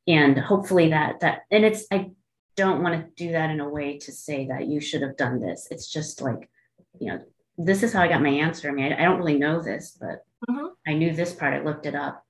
and 0.08 0.38
hopefully 0.38 0.90
that 0.90 1.20
that 1.22 1.44
and 1.52 1.66
it's 1.66 1.86
I 1.92 2.12
don't 2.56 2.84
want 2.84 2.96
to 2.96 3.24
do 3.24 3.32
that 3.32 3.50
in 3.50 3.60
a 3.60 3.70
way 3.70 3.98
to 4.00 4.12
say 4.12 4.48
that 4.48 4.68
you 4.68 4.80
should 4.80 5.02
have 5.02 5.18
done 5.18 5.40
this. 5.40 5.68
It's 5.72 5.92
just 5.92 6.22
like, 6.22 6.50
you 7.00 7.08
know, 7.08 7.22
this 7.58 7.84
is 7.84 7.94
how 7.94 8.02
I 8.02 8.08
got 8.08 8.22
my 8.22 8.30
answer. 8.30 8.70
I 8.70 8.74
mean, 8.74 8.92
I, 8.92 9.02
I 9.02 9.04
don't 9.04 9.18
really 9.18 9.40
know 9.40 9.62
this, 9.62 9.98
but 10.00 10.26
mm-hmm. 10.50 10.68
I 10.88 10.94
knew 10.94 11.14
this 11.14 11.34
part. 11.34 11.54
I 11.54 11.64
looked 11.64 11.86
it 11.86 11.96
up, 11.96 12.26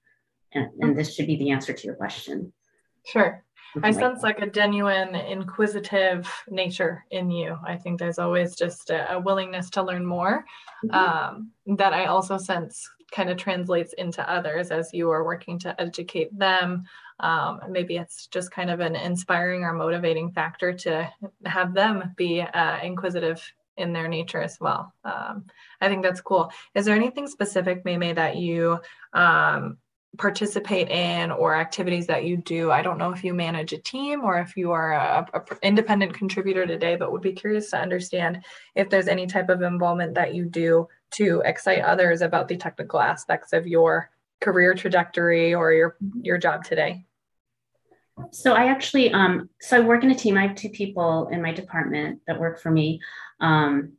and, 0.54 0.70
and 0.80 0.98
this 0.98 1.16
should 1.16 1.28
be 1.28 1.38
the 1.38 1.52
answer 1.52 1.74
to 1.74 1.86
your 1.86 1.96
question. 1.96 2.54
Sure. 3.06 3.44
I 3.84 3.92
sense 3.92 4.24
like 4.24 4.40
a 4.40 4.50
genuine 4.50 5.16
inquisitive 5.16 6.28
nature 6.50 7.06
in 7.12 7.30
you. 7.30 7.58
I 7.64 7.78
think 7.78 8.00
there's 8.00 8.18
always 8.18 8.56
just 8.56 8.90
a, 8.90 9.14
a 9.14 9.20
willingness 9.20 9.70
to 9.72 9.84
learn 9.84 10.06
more 10.06 10.44
mm-hmm. 10.84 10.96
um, 10.96 11.52
that 11.78 11.94
I 11.94 12.06
also 12.06 12.38
sense 12.38 12.90
kind 13.12 13.30
of 13.30 13.38
translates 13.38 13.94
into 13.94 14.28
others 14.30 14.72
as 14.72 14.94
you 14.94 15.10
are 15.10 15.24
working 15.24 15.60
to 15.60 15.80
educate 15.80 16.38
them. 16.38 16.84
Um, 17.20 17.60
maybe 17.70 17.98
it's 17.98 18.28
just 18.28 18.52
kind 18.52 18.70
of 18.70 18.80
an 18.80 18.96
inspiring 18.96 19.64
or 19.64 19.74
motivating 19.74 20.32
factor 20.32 20.74
to 20.74 21.12
have 21.46 21.74
them 21.74 22.14
be 22.16 22.42
uh, 22.42 22.80
inquisitive 22.82 23.42
in 23.78 23.94
their 23.94 24.08
nature 24.08 24.42
as 24.42 24.60
well. 24.60 24.94
Um, 25.04 25.46
I 25.82 25.88
think 25.88 26.04
that's 26.04 26.22
cool. 26.22 26.52
Is 26.76 26.86
there 26.86 26.96
anything 26.96 27.28
specific, 27.28 27.84
Mei 27.86 28.14
that 28.14 28.36
you 28.36 28.80
um, 29.14 29.78
participate 30.18 30.90
in 30.90 31.32
or 31.32 31.56
activities 31.56 32.08
that 32.08 32.26
you 32.26 32.38
do? 32.38 32.72
I 32.72 32.82
don't 32.82 32.98
know 32.98 33.12
if 33.12 33.24
you 33.24 33.34
manage 33.34 33.74
a 33.74 33.78
team 33.78 34.24
or 34.24 34.40
if 34.40 34.58
you 34.58 34.72
are 34.72 34.94
a, 34.94 35.28
a 35.34 35.42
independent 35.66 36.14
contributor 36.14 36.66
today, 36.66 36.96
but 36.96 37.12
would 37.12 37.22
be 37.22 37.34
curious 37.34 37.72
to 37.72 37.78
understand 37.78 38.44
if 38.76 38.90
there's 38.90 39.08
any 39.08 39.28
type 39.28 39.50
of 39.50 39.62
involvement 39.62 40.16
that 40.16 40.36
you 40.36 40.46
do 40.46 40.88
to 41.12 41.42
excite 41.46 41.84
others 41.84 42.22
about 42.22 42.48
the 42.48 42.58
technical 42.58 43.00
aspects 43.00 43.54
of 43.54 43.68
your 43.68 44.10
career 44.42 44.74
trajectory 44.74 45.54
or 45.54 45.74
your 45.74 45.98
your 46.22 46.38
job 46.38 46.64
today. 46.64 47.06
So 48.32 48.54
I 48.54 48.66
actually, 48.66 49.14
um, 49.14 49.50
so 49.62 49.78
I 49.78 49.80
work 49.80 50.04
in 50.04 50.12
a 50.12 50.16
team. 50.16 50.38
I 50.38 50.48
have 50.48 50.56
two 50.56 50.70
people 50.70 51.30
in 51.32 51.42
my 51.42 51.54
department 51.54 52.20
that 52.28 52.40
work 52.40 52.60
for 52.62 52.70
me. 52.70 53.00
Um, 53.40 53.94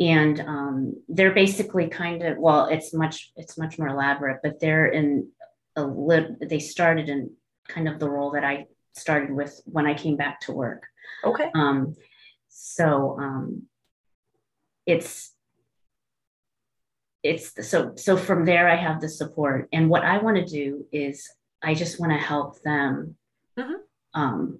and 0.00 0.40
um, 0.40 0.94
they're 1.08 1.34
basically 1.34 1.88
kind 1.88 2.22
of 2.22 2.38
well 2.38 2.66
it's 2.66 2.94
much 2.94 3.32
it's 3.36 3.58
much 3.58 3.78
more 3.78 3.88
elaborate 3.88 4.38
but 4.42 4.60
they're 4.60 4.86
in 4.86 5.28
a 5.76 5.82
little 5.82 6.36
they 6.40 6.58
started 6.58 7.08
in 7.08 7.30
kind 7.68 7.88
of 7.88 7.98
the 7.98 8.08
role 8.08 8.30
that 8.30 8.44
i 8.44 8.66
started 8.94 9.30
with 9.30 9.60
when 9.64 9.86
i 9.86 9.94
came 9.94 10.16
back 10.16 10.40
to 10.40 10.52
work 10.52 10.84
okay 11.24 11.50
um 11.54 11.94
so 12.48 13.16
um 13.18 13.62
it's 14.86 15.32
it's 17.22 17.68
so 17.68 17.92
so 17.96 18.16
from 18.16 18.44
there 18.44 18.68
i 18.68 18.76
have 18.76 19.00
the 19.00 19.08
support 19.08 19.68
and 19.72 19.88
what 19.88 20.04
i 20.04 20.18
want 20.18 20.36
to 20.36 20.44
do 20.44 20.86
is 20.92 21.28
i 21.62 21.74
just 21.74 21.98
want 21.98 22.12
to 22.12 22.18
help 22.18 22.60
them 22.62 23.16
mm-hmm. 23.58 23.74
um 24.14 24.58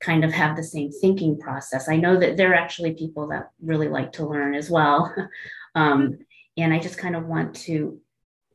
kind 0.00 0.24
of 0.24 0.32
have 0.32 0.56
the 0.56 0.62
same 0.62 0.90
thinking 0.90 1.38
process. 1.38 1.88
I 1.88 1.96
know 1.96 2.18
that 2.20 2.36
there 2.36 2.52
are 2.52 2.54
actually 2.54 2.94
people 2.94 3.28
that 3.28 3.50
really 3.62 3.88
like 3.88 4.12
to 4.12 4.26
learn 4.26 4.54
as 4.54 4.70
well. 4.70 5.12
um, 5.74 6.18
and 6.56 6.72
I 6.72 6.78
just 6.78 6.98
kind 6.98 7.16
of 7.16 7.26
want 7.26 7.56
to 7.66 8.00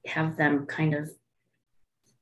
have 0.05 0.37
them 0.37 0.65
kind 0.65 0.93
of 0.93 1.11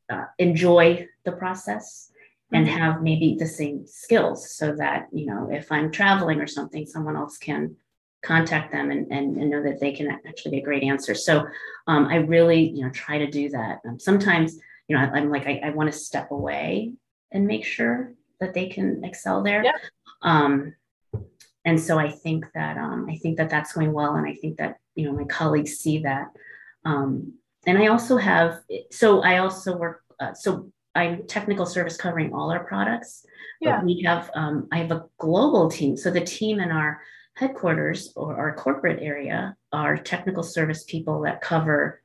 uh, 0.09 0.25
enjoy 0.37 1.07
the 1.25 1.31
process 1.31 2.11
and 2.51 2.65
mm-hmm. 2.65 2.77
have 2.77 3.01
maybe 3.03 3.35
the 3.37 3.47
same 3.47 3.85
skills 3.85 4.51
so 4.51 4.75
that, 4.75 5.07
you 5.13 5.27
know, 5.27 5.49
if 5.51 5.71
I'm 5.71 5.91
traveling 5.91 6.41
or 6.41 6.47
something, 6.47 6.85
someone 6.85 7.15
else 7.15 7.37
can 7.37 7.75
contact 8.21 8.71
them 8.71 8.91
and, 8.91 9.11
and, 9.11 9.37
and 9.37 9.49
know 9.49 9.63
that 9.63 9.79
they 9.79 9.91
can 9.91 10.09
actually 10.27 10.51
be 10.51 10.57
a 10.59 10.65
great 10.65 10.83
answer. 10.83 11.15
So 11.15 11.45
um, 11.87 12.05
I 12.05 12.17
really, 12.17 12.69
you 12.69 12.83
know, 12.83 12.89
try 12.91 13.17
to 13.17 13.29
do 13.29 13.49
that. 13.49 13.79
Um, 13.87 13.99
sometimes, 13.99 14.57
you 14.87 14.97
know, 14.97 15.09
I, 15.13 15.17
am 15.17 15.31
like, 15.31 15.47
I, 15.47 15.61
I 15.63 15.69
want 15.69 15.91
to 15.91 15.97
step 15.97 16.31
away 16.31 16.93
and 17.31 17.47
make 17.47 17.65
sure 17.65 18.13
that 18.39 18.53
they 18.53 18.67
can 18.67 19.03
excel 19.03 19.43
there. 19.43 19.63
Yeah. 19.63 19.71
Um, 20.21 20.75
and 21.65 21.79
so 21.79 21.99
I 21.99 22.09
think 22.09 22.45
that 22.53 22.77
um, 22.77 23.07
I 23.09 23.15
think 23.17 23.37
that 23.37 23.49
that's 23.49 23.73
going 23.73 23.91
well, 23.91 24.15
and 24.15 24.25
I 24.25 24.33
think 24.33 24.57
that 24.57 24.77
you 24.95 25.05
know 25.05 25.11
my 25.11 25.25
colleagues 25.25 25.77
see 25.77 25.99
that. 25.99 26.27
Um, 26.85 27.33
and 27.67 27.77
I 27.77 27.87
also 27.87 28.17
have 28.17 28.61
so 28.91 29.21
I 29.21 29.37
also 29.39 29.77
work 29.77 30.01
uh, 30.19 30.33
so 30.33 30.71
I'm 30.95 31.27
technical 31.27 31.65
service 31.65 31.97
covering 31.97 32.33
all 32.33 32.51
our 32.51 32.63
products. 32.63 33.25
Yeah. 33.61 33.77
But 33.77 33.85
we 33.85 34.01
have 34.03 34.31
um, 34.33 34.67
I 34.71 34.77
have 34.77 34.91
a 34.91 35.05
global 35.17 35.69
team. 35.69 35.97
So 35.97 36.09
the 36.09 36.21
team 36.21 36.59
in 36.59 36.71
our 36.71 37.01
headquarters 37.39 38.11
or 38.15 38.37
our 38.37 38.53
corporate 38.55 39.01
area 39.01 39.55
are 39.71 39.97
technical 39.97 40.43
service 40.43 40.83
people 40.83 41.21
that 41.21 41.41
cover 41.41 42.01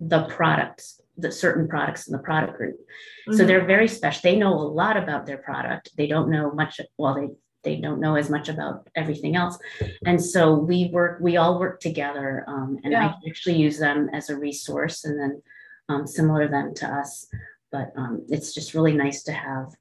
the 0.00 0.24
products 0.24 1.00
the 1.16 1.30
certain 1.30 1.68
products 1.68 2.08
in 2.08 2.12
the 2.12 2.18
product 2.18 2.56
group. 2.56 2.74
Mm-hmm. 2.74 3.36
So 3.36 3.44
they're 3.44 3.64
very 3.64 3.88
special. 3.88 4.20
They 4.22 4.36
know 4.36 4.52
a 4.52 4.72
lot 4.82 4.96
about 4.96 5.26
their 5.26 5.38
product. 5.38 5.90
They 5.96 6.06
don't 6.06 6.30
know 6.30 6.52
much. 6.52 6.80
Well, 6.98 7.14
they 7.14 7.28
they 7.62 7.80
don't 7.80 8.00
know 8.00 8.16
as 8.16 8.28
much 8.28 8.48
about 8.48 8.88
everything 8.94 9.36
else. 9.36 9.56
And 10.04 10.22
so 10.22 10.54
we 10.54 10.90
work. 10.92 11.18
We 11.20 11.36
all 11.36 11.58
work 11.58 11.80
together, 11.80 12.44
um, 12.46 12.78
and 12.84 12.92
yeah. 12.92 13.06
I 13.08 13.28
actually 13.28 13.56
use 13.56 13.78
them 13.78 14.10
as 14.12 14.28
a 14.28 14.36
resource, 14.36 15.04
and 15.04 15.18
then 15.18 15.42
um, 15.88 16.06
similar 16.06 16.48
them 16.48 16.74
to 16.74 16.86
us. 16.86 17.26
But 17.72 17.92
um, 17.96 18.26
it's 18.28 18.52
just 18.52 18.74
really 18.74 18.92
nice 18.92 19.22
to 19.24 19.32
have 19.32 19.72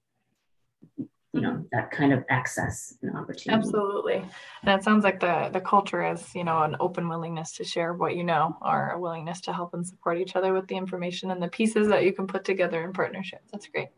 you 1.34 1.42
mm-hmm. 1.42 1.50
know 1.50 1.66
that 1.72 1.92
kind 1.92 2.14
of 2.14 2.24
access 2.30 2.96
and 3.02 3.16
opportunity. 3.18 3.50
Absolutely. 3.50 4.24
And 4.64 4.80
it 4.80 4.84
sounds 4.84 5.04
like 5.04 5.20
the 5.20 5.50
the 5.52 5.62
culture 5.62 6.06
is 6.06 6.34
you 6.36 6.44
know 6.44 6.62
an 6.62 6.76
open 6.80 7.10
willingness 7.10 7.54
to 7.54 7.64
share 7.64 7.94
what 7.94 8.16
you 8.16 8.24
know 8.24 8.56
or 8.62 8.92
a 8.92 9.00
willingness 9.00 9.42
to 9.42 9.54
help 9.54 9.74
and 9.74 9.86
support 9.86 10.20
each 10.20 10.36
other 10.36 10.54
with 10.54 10.68
the 10.68 10.76
information 10.76 11.32
and 11.32 11.42
the 11.42 11.48
pieces 11.48 11.88
that 11.88 12.04
you 12.04 12.14
can 12.14 12.28
put 12.28 12.46
together 12.46 12.84
in 12.84 12.94
partnership 12.94 13.42
that's 13.52 13.68
great 13.68 13.90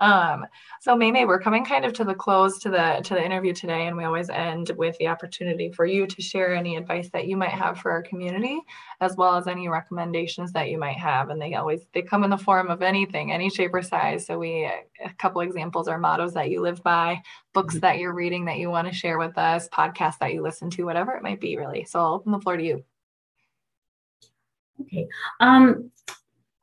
um, 0.00 0.46
so 0.80 0.94
Mei, 0.94 1.24
we're 1.24 1.40
coming 1.40 1.64
kind 1.64 1.84
of 1.84 1.92
to 1.94 2.04
the 2.04 2.14
close 2.14 2.58
to 2.60 2.70
the 2.70 3.00
to 3.04 3.14
the 3.14 3.24
interview 3.24 3.52
today, 3.52 3.86
and 3.86 3.96
we 3.96 4.04
always 4.04 4.30
end 4.30 4.70
with 4.76 4.96
the 4.98 5.08
opportunity 5.08 5.72
for 5.72 5.86
you 5.86 6.06
to 6.06 6.22
share 6.22 6.54
any 6.54 6.76
advice 6.76 7.10
that 7.10 7.26
you 7.26 7.36
might 7.36 7.50
have 7.50 7.78
for 7.78 7.90
our 7.90 8.02
community, 8.02 8.60
as 9.00 9.16
well 9.16 9.34
as 9.34 9.48
any 9.48 9.68
recommendations 9.68 10.52
that 10.52 10.70
you 10.70 10.78
might 10.78 10.96
have. 10.96 11.30
And 11.30 11.40
they 11.40 11.54
always 11.54 11.86
they 11.92 12.02
come 12.02 12.22
in 12.22 12.30
the 12.30 12.38
form 12.38 12.70
of 12.70 12.82
anything, 12.82 13.32
any 13.32 13.50
shape 13.50 13.74
or 13.74 13.82
size. 13.82 14.26
So 14.26 14.38
we 14.38 14.64
a 14.64 15.10
couple 15.18 15.40
examples 15.40 15.88
are 15.88 15.98
mottos 15.98 16.34
that 16.34 16.50
you 16.50 16.60
live 16.60 16.82
by, 16.82 17.20
books 17.52 17.74
mm-hmm. 17.74 17.80
that 17.80 17.98
you're 17.98 18.14
reading 18.14 18.44
that 18.44 18.58
you 18.58 18.70
want 18.70 18.86
to 18.88 18.94
share 18.94 19.18
with 19.18 19.36
us, 19.36 19.68
podcasts 19.68 20.18
that 20.18 20.32
you 20.32 20.42
listen 20.42 20.70
to, 20.70 20.84
whatever 20.84 21.12
it 21.12 21.22
might 21.22 21.40
be, 21.40 21.56
really. 21.56 21.84
So 21.84 21.98
I'll 21.98 22.14
open 22.14 22.32
the 22.32 22.40
floor 22.40 22.56
to 22.56 22.64
you. 22.64 22.84
Okay. 24.80 25.08
Um, 25.40 25.90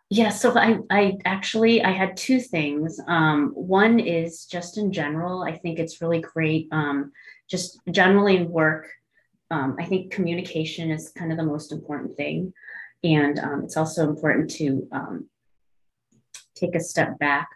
yeah, 0.09 0.29
so 0.29 0.57
I, 0.57 0.77
I 0.91 1.17
actually 1.25 1.83
I 1.83 1.91
had 1.91 2.15
two 2.15 2.39
things. 2.39 2.99
Um, 3.07 3.51
one 3.55 3.99
is 3.99 4.45
just 4.45 4.77
in 4.77 4.91
general, 4.91 5.43
I 5.43 5.57
think 5.57 5.79
it's 5.79 6.01
really 6.01 6.21
great. 6.21 6.67
Um, 6.71 7.11
just 7.49 7.79
generally 7.89 8.37
in 8.37 8.49
work, 8.49 8.87
um, 9.49 9.75
I 9.79 9.85
think 9.85 10.11
communication 10.11 10.91
is 10.91 11.11
kind 11.11 11.31
of 11.31 11.37
the 11.37 11.43
most 11.43 11.71
important 11.71 12.15
thing, 12.17 12.53
and 13.03 13.39
um, 13.39 13.63
it's 13.63 13.77
also 13.77 14.07
important 14.07 14.51
to 14.51 14.87
um, 14.91 15.29
take 16.55 16.75
a 16.75 16.79
step 16.79 17.17
back 17.17 17.49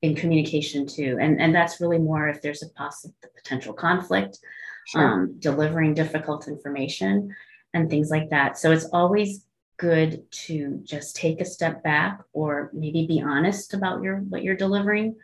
in 0.00 0.14
communication 0.14 0.86
too, 0.86 1.18
and 1.20 1.40
and 1.40 1.54
that's 1.54 1.80
really 1.80 1.98
more 1.98 2.28
if 2.28 2.40
there's 2.40 2.62
a 2.62 2.70
possible 2.70 3.14
potential 3.36 3.74
conflict, 3.74 4.38
sure. 4.86 5.06
Um, 5.06 5.36
delivering 5.40 5.92
difficult 5.92 6.48
information, 6.48 7.34
and 7.74 7.90
things 7.90 8.10
like 8.10 8.30
that. 8.30 8.58
So 8.58 8.72
it's 8.72 8.86
always 8.94 9.44
good 9.78 10.30
to 10.30 10.80
just 10.82 11.16
take 11.16 11.40
a 11.40 11.44
step 11.44 11.82
back 11.82 12.20
or 12.32 12.70
maybe 12.74 13.06
be 13.06 13.22
honest 13.22 13.72
about 13.74 14.02
your 14.02 14.18
what 14.18 14.42
you're 14.42 14.56
delivering 14.56 15.14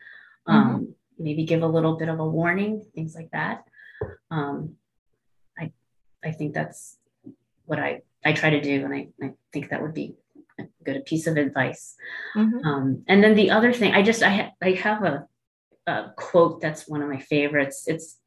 um, 0.47 0.65
mm-hmm. 0.65 0.85
maybe 1.19 1.45
give 1.45 1.63
a 1.63 1.67
little 1.67 1.97
bit 1.97 2.09
of 2.09 2.21
a 2.21 2.27
warning 2.27 2.83
things 2.95 3.15
like 3.15 3.31
that 3.33 3.65
um, 4.31 4.77
i 5.59 5.71
i 6.25 6.31
think 6.31 6.55
that's 6.55 6.97
what 7.67 7.81
i 7.81 8.01
i 8.25 8.33
try 8.33 8.49
to 8.49 8.61
do 8.61 8.85
and 8.85 8.95
i, 8.95 9.09
I 9.21 9.33
think 9.53 9.71
that 9.71 9.83
would 9.83 9.95
be 9.95 10.15
a 10.61 10.65
good 10.85 11.05
piece 11.05 11.27
of 11.27 11.37
advice 11.37 11.97
mm-hmm. 12.37 12.65
um, 12.65 13.05
and 13.09 13.25
then 13.25 13.35
the 13.35 13.51
other 13.51 13.73
thing 13.73 13.93
i 13.93 14.03
just 14.03 14.23
i, 14.23 14.31
ha- 14.31 14.53
I 14.63 14.71
have 14.71 15.03
a, 15.03 15.27
a 15.89 16.13
quote 16.17 16.61
that's 16.61 16.87
one 16.87 17.03
of 17.03 17.09
my 17.09 17.19
favorites 17.19 17.85
it's 17.89 18.19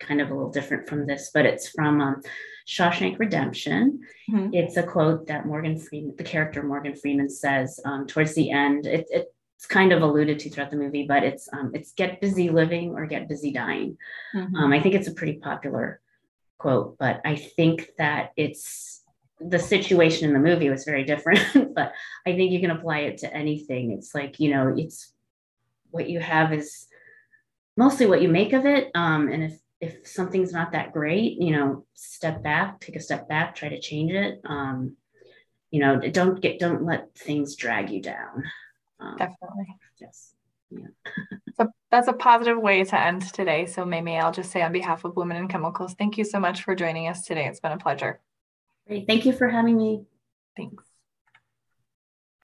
kind 0.00 0.20
of 0.20 0.30
a 0.30 0.34
little 0.34 0.50
different 0.50 0.88
from 0.88 1.06
this 1.06 1.30
but 1.32 1.46
it's 1.46 1.68
from 1.68 2.00
um, 2.00 2.20
Shawshank 2.66 3.18
Redemption. 3.18 4.00
Mm-hmm. 4.30 4.54
It's 4.54 4.76
a 4.76 4.82
quote 4.82 5.26
that 5.26 5.46
Morgan 5.46 5.78
Freeman, 5.78 6.14
the 6.16 6.24
character 6.24 6.62
Morgan 6.62 6.96
Freeman 6.96 7.28
says 7.28 7.78
um, 7.84 8.06
towards 8.06 8.34
the 8.34 8.50
end. 8.50 8.86
It, 8.86 9.06
it's 9.10 9.66
kind 9.66 9.92
of 9.92 10.02
alluded 10.02 10.38
to 10.40 10.50
throughout 10.50 10.70
the 10.70 10.76
movie, 10.76 11.06
but 11.06 11.22
it's 11.22 11.48
um, 11.52 11.72
it's 11.74 11.92
get 11.92 12.20
busy 12.20 12.50
living 12.50 12.90
or 12.90 13.06
get 13.06 13.28
busy 13.28 13.52
dying. 13.52 13.98
Mm-hmm. 14.34 14.56
Um, 14.56 14.72
I 14.72 14.80
think 14.80 14.94
it's 14.94 15.08
a 15.08 15.14
pretty 15.14 15.34
popular 15.34 16.00
quote, 16.58 16.96
but 16.98 17.20
I 17.24 17.36
think 17.36 17.90
that 17.98 18.30
it's 18.36 19.02
the 19.40 19.58
situation 19.58 20.28
in 20.28 20.34
the 20.34 20.40
movie 20.40 20.70
was 20.70 20.84
very 20.84 21.04
different, 21.12 21.74
but 21.74 21.92
I 22.26 22.32
think 22.32 22.52
you 22.52 22.60
can 22.60 22.70
apply 22.70 23.00
it 23.00 23.18
to 23.18 23.34
anything. 23.34 23.92
It's 23.92 24.14
like, 24.14 24.40
you 24.40 24.50
know, 24.50 24.74
it's 24.76 25.12
what 25.90 26.08
you 26.08 26.20
have 26.20 26.52
is 26.52 26.86
mostly 27.76 28.06
what 28.06 28.22
you 28.22 28.28
make 28.28 28.52
of 28.52 28.64
it. 28.64 28.90
Um, 28.94 29.28
and 29.28 29.44
if 29.44 29.58
if 29.80 30.06
something's 30.06 30.52
not 30.52 30.72
that 30.72 30.92
great, 30.92 31.40
you 31.40 31.52
know, 31.52 31.84
step 31.94 32.42
back, 32.42 32.80
take 32.80 32.96
a 32.96 33.00
step 33.00 33.28
back, 33.28 33.54
try 33.54 33.68
to 33.68 33.80
change 33.80 34.12
it. 34.12 34.40
Um, 34.44 34.96
you 35.70 35.80
know, 35.80 35.98
don't 35.98 36.40
get, 36.40 36.58
don't 36.58 36.84
let 36.84 37.14
things 37.16 37.56
drag 37.56 37.90
you 37.90 38.00
down. 38.00 38.44
Um, 39.00 39.16
Definitely. 39.18 39.66
Yes. 40.00 40.34
Yeah. 40.70 40.86
so 41.56 41.68
that's 41.90 42.08
a 42.08 42.12
positive 42.12 42.58
way 42.58 42.84
to 42.84 43.00
end 43.00 43.22
today. 43.32 43.66
So 43.66 43.84
maybe 43.84 44.16
I'll 44.16 44.32
just 44.32 44.50
say 44.50 44.62
on 44.62 44.72
behalf 44.72 45.04
of 45.04 45.16
Women 45.16 45.36
in 45.36 45.48
Chemicals, 45.48 45.94
thank 45.94 46.16
you 46.16 46.24
so 46.24 46.38
much 46.40 46.62
for 46.62 46.74
joining 46.74 47.08
us 47.08 47.24
today. 47.24 47.46
It's 47.46 47.60
been 47.60 47.72
a 47.72 47.78
pleasure. 47.78 48.20
Great. 48.86 49.06
Thank 49.06 49.26
you 49.26 49.32
for 49.32 49.48
having 49.48 49.76
me. 49.76 50.04
Thanks. 50.56 50.84